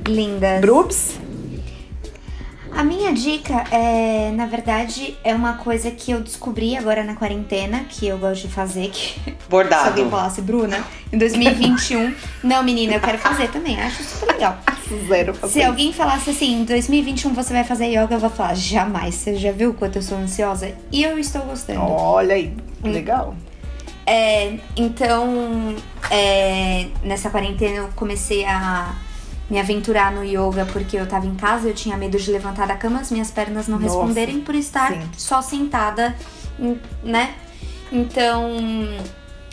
[0.08, 0.62] Lindas.
[0.62, 1.12] Brubs?
[2.72, 7.86] A minha dica é, na verdade, é uma coisa que eu descobri agora na quarentena,
[7.90, 9.90] que eu gosto de fazer, que se Bordado.
[9.90, 14.58] alguém falasse, Bruna, em 2021, não, menina, eu quero fazer também, acho super legal.
[15.08, 15.34] Zero.
[15.50, 19.36] Se alguém falasse assim, em 2021 você vai fazer yoga, eu vou falar, jamais, você
[19.36, 20.72] já viu o quanto eu sou ansiosa?
[20.92, 21.82] E eu estou gostando.
[21.82, 22.92] Olha aí, Hum.
[22.92, 23.36] legal.
[24.06, 25.76] É, então,
[26.10, 28.96] é, nessa quarentena eu comecei a
[29.50, 32.76] me aventurar no yoga porque eu tava em casa, eu tinha medo de levantar da
[32.76, 35.02] cama, as minhas pernas não Nossa, responderem por estar sim.
[35.18, 36.16] só sentada,
[36.60, 37.34] em- né?
[37.92, 38.58] Então,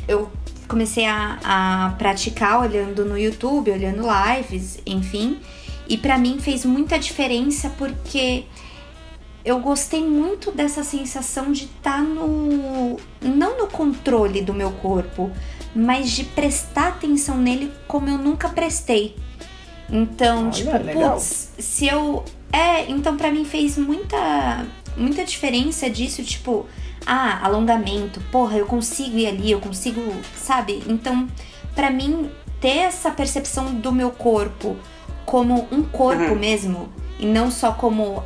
[0.08, 0.30] eu
[0.68, 5.38] comecei a, a praticar olhando no YouTube, olhando lives, enfim.
[5.88, 8.44] E pra mim fez muita diferença porque
[9.44, 12.96] eu gostei muito dessa sensação de estar no.
[13.20, 15.30] não no controle do meu corpo,
[15.74, 19.14] mas de prestar atenção nele como eu nunca prestei.
[19.90, 21.12] Então, Olha, tipo, legal.
[21.12, 22.24] putz, se eu.
[22.50, 24.64] É, então pra mim fez muita.
[24.96, 26.66] muita diferença disso, tipo,
[27.06, 30.00] ah, alongamento, porra, eu consigo ir ali, eu consigo,
[30.36, 30.82] sabe?
[30.86, 31.26] Então,
[31.74, 32.30] pra mim,
[32.60, 34.76] ter essa percepção do meu corpo
[35.26, 36.38] como um corpo Uhum.
[36.38, 36.88] mesmo,
[37.18, 38.22] e não só como,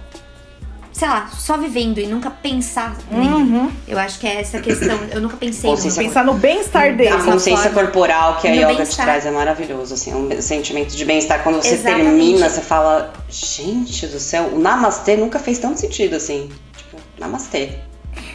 [0.93, 3.29] sei lá, só vivendo e nunca pensar nele.
[3.29, 3.71] Uhum.
[3.87, 4.99] Eu acho que é essa questão.
[5.13, 7.09] Eu nunca pensei Consciência no Pensar no bem-estar dele.
[7.11, 7.83] A consciência forma.
[7.83, 11.43] corporal que a No yoga te traz é maravilhoso, assim, um sentimento de bem-estar.
[11.43, 12.05] Quando você Exatamente.
[12.05, 16.49] termina, você fala, gente do céu, o namastê nunca fez tanto sentido, assim.
[16.77, 17.79] Tipo, namastê.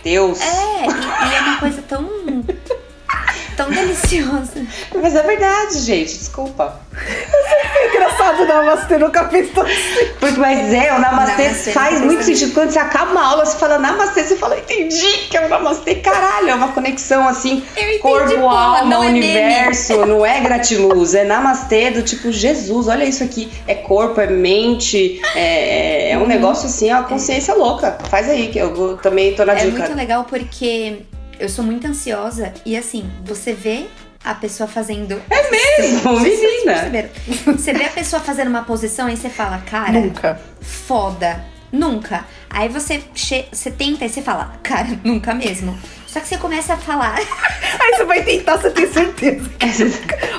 [0.04, 0.40] Deus.
[0.42, 2.10] É, e, e é uma coisa tão.
[3.56, 4.66] Tão deliciosa.
[5.02, 6.80] Mas é verdade, gente, desculpa.
[7.94, 9.70] Engraçado, Namastê nunca fez tanto.
[10.20, 12.54] Porque, mas é, o namastê, Namastê, faz não muito sentido.
[12.54, 15.96] Quando você acaba uma aula, você fala namastê, você fala, entendi que é o namastê.
[15.96, 19.20] Caralho, é uma conexão assim, entendi, corpo, porra, alma, não é meme.
[19.26, 20.06] universo.
[20.06, 23.52] Não é gratiluz, é namastê do tipo, Jesus, olha isso aqui.
[23.68, 26.24] É corpo, é mente, é, é Uhum.
[26.24, 27.98] um negócio assim, é uma consciência louca.
[28.10, 29.78] Faz aí, que eu vou- também tô na É dica.
[29.80, 31.00] muito legal porque
[31.44, 33.88] eu sou muito ansiosa e assim, você vê
[34.24, 35.22] a pessoa fazendo.
[35.30, 37.10] É mesmo, menina.
[37.48, 40.40] Você vê a pessoa fazendo uma posição e você fala, cara, Nunca.
[40.62, 41.44] foda.
[41.70, 42.24] Nunca.
[42.50, 43.04] Aí você,
[43.52, 45.78] você tenta e você fala, cara, nunca mesmo.
[46.08, 47.18] Só que você começa a falar.
[47.78, 49.50] Aí você vai tentar, você tem certeza.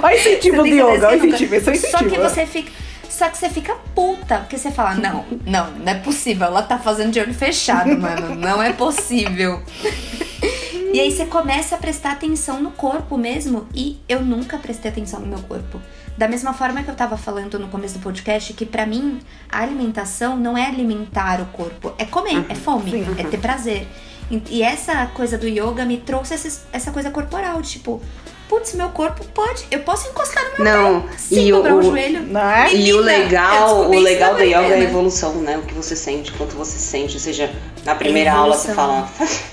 [0.02, 1.26] Olha o incentivo do tem certeza yoga, olha o nunca.
[1.36, 1.54] incentivo.
[1.56, 2.10] Esse é o Só incentivo.
[2.14, 2.72] que você fica.
[3.10, 6.46] Só que você fica puta, porque você fala, não, não, não é possível.
[6.46, 8.34] Ela tá fazendo de olho fechado, mano.
[8.36, 9.62] Não é possível.
[10.94, 13.66] E aí você começa a prestar atenção no corpo mesmo.
[13.74, 15.82] E eu nunca prestei atenção no meu corpo.
[16.16, 19.18] Da mesma forma que eu tava falando no começo do podcast, que para mim
[19.50, 23.16] a alimentação não é alimentar o corpo, é comer, uhum, é fome, sim, uhum.
[23.18, 23.88] é ter prazer.
[24.30, 28.00] E, essa coisa do yoga me trouxe essa, essa coisa corporal, tipo,
[28.48, 31.82] putz, meu corpo pode, eu posso encostar no meu não, pé sem dobrar o, o
[31.82, 32.22] joelho.
[32.22, 32.74] Não é?
[32.74, 35.58] E o legal, o legal da yoga é a evolução, né?
[35.58, 37.14] O que você sente, quanto você sente.
[37.14, 37.50] Ou seja,
[37.84, 39.08] na primeira aula você fala,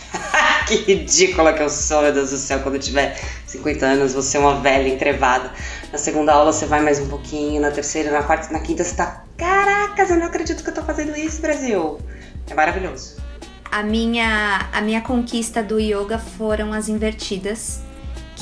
[0.67, 4.37] que ridícula que eu sou, meu Deus do céu, quando eu tiver 50 anos, você
[4.37, 5.51] é uma velha entrevada.
[5.91, 8.95] Na segunda aula você vai mais um pouquinho, na terceira, na quarta, na quinta você
[8.95, 11.99] tá, caracas, eu não acredito que eu tô fazendo isso, Brasil.
[12.49, 13.17] É maravilhoso.
[13.71, 17.81] A minha, a minha conquista do yoga foram as invertidas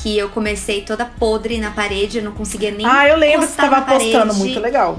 [0.02, 3.46] que eu comecei toda podre na parede, eu não conseguia nem Ah, eu lembro que
[3.46, 4.98] você estava postando, muito legal.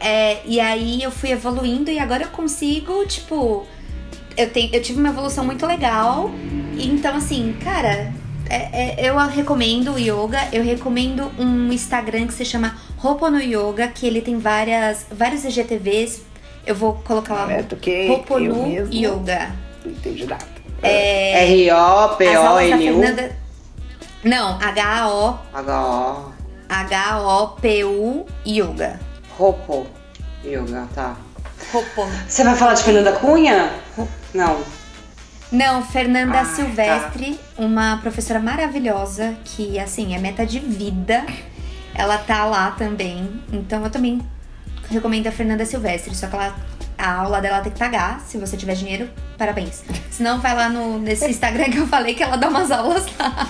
[0.00, 3.66] É, e aí eu fui evoluindo e agora eu consigo, tipo,
[4.36, 6.30] eu, tenho, eu tive uma evolução muito legal.
[6.78, 8.12] Então, assim, cara,
[8.50, 13.40] é, é, eu recomendo o yoga, eu recomendo um Instagram que se chama Roupa no
[13.40, 16.22] Yoga, que ele tem várias, vários IGTVs.
[16.66, 17.46] Eu vou colocar lá.
[18.08, 19.54] Roupa no Yoga.
[19.84, 20.44] Não entendi nada.
[20.82, 23.43] É, R-O-P-O-N-U.
[24.24, 25.38] Não, H-O.
[25.52, 26.32] H-O.
[26.66, 28.98] H-O-P-U Yoga.
[29.36, 29.86] Ropo
[30.42, 31.14] Yoga, tá.
[31.70, 32.06] Ropo.
[32.26, 33.70] Você vai falar de Fernanda Cunha?
[34.32, 34.62] Não.
[35.52, 37.62] Não, Fernanda ah, Silvestre, tá.
[37.62, 41.24] uma professora maravilhosa que, assim, é meta de vida.
[41.94, 43.42] Ela tá lá também.
[43.52, 44.20] Então eu também
[44.90, 46.14] recomendo a Fernanda Silvestre.
[46.14, 46.56] Só que ela,
[46.96, 48.20] a aula dela tem que pagar.
[48.20, 49.84] Se você tiver dinheiro, parabéns.
[50.10, 53.46] Senão vai lá no, nesse Instagram que eu falei que ela dá umas aulas lá.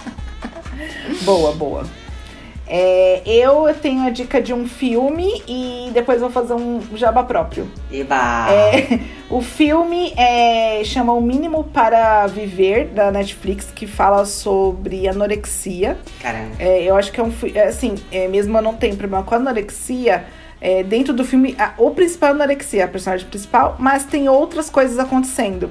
[1.25, 1.85] Boa, boa.
[2.67, 7.71] É, eu tenho a dica de um filme e depois vou fazer um jabá próprio.
[7.93, 8.49] Eba!
[8.51, 15.99] É, o filme é, chama O Mínimo para Viver, da Netflix, que fala sobre anorexia.
[16.23, 16.55] Caramba.
[16.59, 19.35] É, eu acho que é um é, assim, é, mesmo eu não tenho problema com
[19.35, 20.25] anorexia,
[20.89, 24.71] dentro do filme, a, o principal é a anorexia, a personagem principal, mas tem outras
[24.71, 25.71] coisas acontecendo.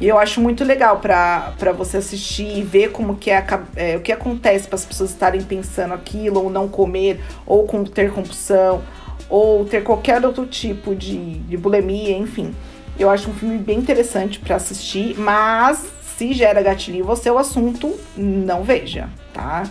[0.00, 3.44] E eu acho muito legal para você assistir e ver como que é,
[3.76, 7.84] é o que acontece para as pessoas estarem pensando aquilo, ou não comer, ou com,
[7.84, 8.82] ter compulsão,
[9.28, 12.54] ou ter qualquer outro tipo de, de bulimia, enfim.
[12.98, 15.86] Eu acho um filme bem interessante para assistir, mas
[16.16, 19.62] se gera gatilho em você o assunto, não veja, tá?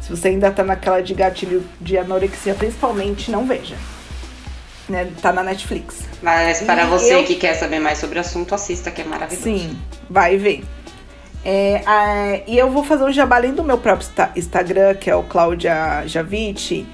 [0.00, 3.76] Se você ainda tá naquela de gatilho de anorexia, principalmente, não veja
[4.88, 5.10] né?
[5.20, 6.04] Tá na Netflix.
[6.22, 7.24] Mas para e você eu...
[7.24, 9.44] que quer saber mais sobre o assunto, assista, que é maravilhoso.
[9.44, 9.76] Sim,
[10.08, 10.64] vai ver.
[11.44, 15.14] É, a, e eu vou fazer um jabá além do meu próprio Instagram, que é
[15.14, 16.84] o Claudia Javite,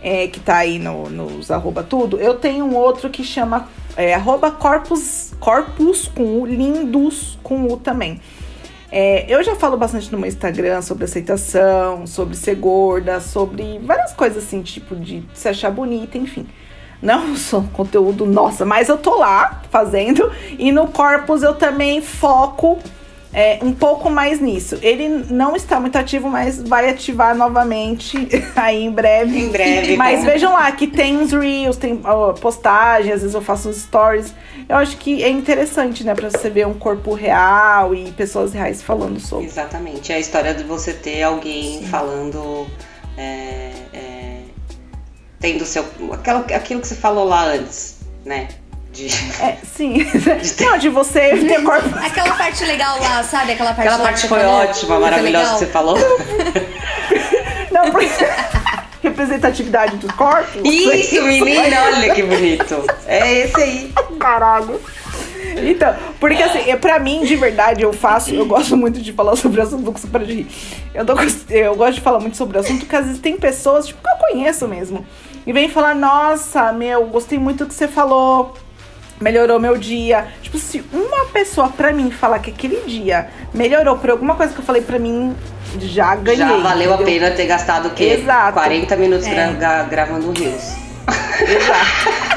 [0.00, 2.18] é, que tá aí no, nos arroba tudo.
[2.18, 7.76] Eu tenho um outro que chama é, arroba corpus, corpus com U, lindos com U
[7.76, 8.20] também.
[8.92, 14.12] É, eu já falo bastante no meu Instagram sobre aceitação, sobre ser gorda, sobre várias
[14.12, 16.46] coisas assim, tipo de se achar bonita, enfim.
[17.02, 20.30] Não sou conteúdo, nossa, mas eu tô lá fazendo.
[20.58, 22.78] E no Corpus eu também foco
[23.36, 24.78] é, um pouco mais nisso.
[24.80, 28.16] Ele não está muito ativo, mas vai ativar novamente
[28.56, 29.38] aí em breve.
[29.38, 29.94] Em breve.
[29.94, 33.76] Mas vejam lá que tem uns reels, tem ó, postagens, às vezes eu faço uns
[33.76, 34.34] stories.
[34.66, 38.82] Eu acho que é interessante, né, pra você ver um corpo real e pessoas reais
[38.82, 39.44] falando sobre.
[39.44, 40.12] Exatamente.
[40.12, 41.86] É a história de você ter alguém Sim.
[41.88, 42.66] falando.
[43.18, 44.15] É, é
[45.46, 45.84] tendo seu.
[46.12, 48.48] Aquilo, aquilo que você falou lá antes, né?
[48.92, 49.06] De...
[49.40, 49.92] É, sim.
[49.92, 51.88] De Não, de você ter corpo.
[51.98, 53.52] Aquela parte legal lá, sabe?
[53.52, 55.96] Aquela parte Aquela parte foi falou, ótima, maravilhosa que você falou.
[57.70, 58.08] Não, porque.
[59.02, 60.60] Representatividade dos corpos.
[60.64, 62.84] Isso, menina, olha que bonito.
[63.06, 63.94] É esse aí.
[64.18, 64.80] Caralho.
[65.64, 69.36] Então, porque assim, é, pra mim, de verdade, eu faço, eu gosto muito de falar
[69.36, 70.46] sobre o assunto do super de rir.
[70.92, 71.14] Eu, tô,
[71.50, 74.08] eu gosto de falar muito sobre o assunto, porque às vezes tem pessoas, tipo, que
[74.08, 75.06] eu conheço mesmo,
[75.46, 78.54] e vem falar, nossa, meu, gostei muito do que você falou,
[79.20, 80.26] melhorou meu dia.
[80.42, 84.58] Tipo, se uma pessoa pra mim falar que aquele dia melhorou por alguma coisa que
[84.58, 85.36] eu falei pra mim,
[85.78, 86.38] já ganhei.
[86.40, 86.94] Já valeu entendeu?
[86.94, 88.18] a pena ter gastado o quê?
[88.20, 88.54] Exato.
[88.54, 89.52] 40 minutos é.
[89.52, 90.74] gra gravando Rios.
[91.40, 92.26] Exato.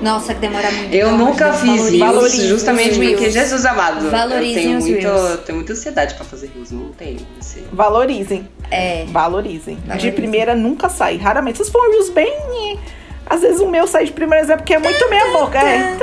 [0.00, 0.94] Nossa, que demora muito.
[0.94, 4.08] Eu nunca fiz Reels, justamente porque Jesus amado.
[4.10, 5.40] Valorizem eu tenho os muito, Reels.
[5.44, 7.18] tenho muita ansiedade pra fazer Reels, não tenho.
[7.38, 7.64] Assim.
[7.72, 8.48] Valorizem.
[8.70, 9.04] É.
[9.08, 9.76] Valorizem.
[9.76, 10.10] Valorizem.
[10.10, 11.58] De primeira nunca sai, raramente.
[11.58, 12.78] Vocês falam Reels bem...
[13.30, 15.58] Às vezes o meu sai de primeira, é porque é muito meia boca.
[15.58, 15.96] É.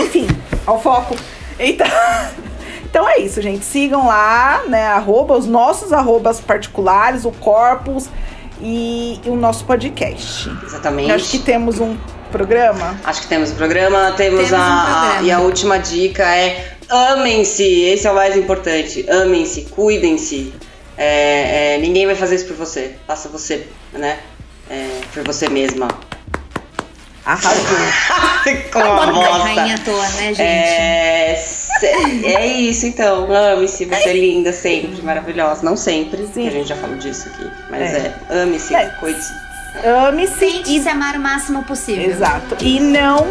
[0.00, 0.28] Enfim,
[0.66, 1.16] ao foco.
[1.58, 1.86] Então...
[2.92, 3.64] Então é isso, gente.
[3.64, 4.88] Sigam lá, né?
[4.88, 8.10] Arroba, os nossos arrobas particulares, o Corpus
[8.62, 10.50] e o nosso podcast.
[10.64, 11.10] Exatamente.
[11.10, 11.96] acho que temos um
[12.30, 12.98] programa.
[13.04, 14.12] Acho que temos um programa.
[14.12, 15.18] Temos, temos a, um programa.
[15.18, 19.04] a, E a última dica é amem-se, esse é o mais importante.
[19.10, 20.52] Amem-se, cuidem-se.
[20.96, 22.94] É, é, ninguém vai fazer isso por você.
[23.06, 24.18] Faça você, né?
[24.70, 25.88] É, por você mesma.
[27.24, 27.62] Arrasou.
[28.72, 29.38] Com a bosta.
[29.38, 30.42] Rainha à toa, né, gente?
[30.42, 31.36] É,
[31.86, 33.26] é isso, então.
[33.32, 35.62] Ame-se, você é linda sempre, maravilhosa.
[35.62, 36.42] Não sempre, Sim.
[36.42, 37.50] que a gente já falou disso aqui.
[37.70, 38.14] Mas É.
[38.30, 38.86] é, ame-se, É.
[39.00, 39.32] cuide-se.
[40.06, 42.04] Ame-se Tente e se amar o máximo possível.
[42.10, 42.56] Exato.
[42.60, 43.26] E não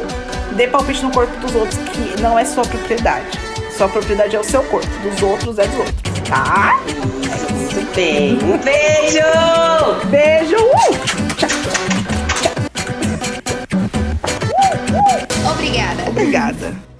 [0.55, 3.39] dê palpite no corpo dos outros, que não é sua propriedade.
[3.77, 5.95] Sua propriedade é o seu corpo, dos outros é dos outros.
[6.27, 6.79] Tá?
[7.23, 8.33] Isso, muito bem.
[8.43, 9.21] Um beijo!
[10.09, 10.57] Beijo!
[10.57, 12.31] Uh!
[15.51, 16.09] Obrigada.
[16.09, 16.90] Obrigada.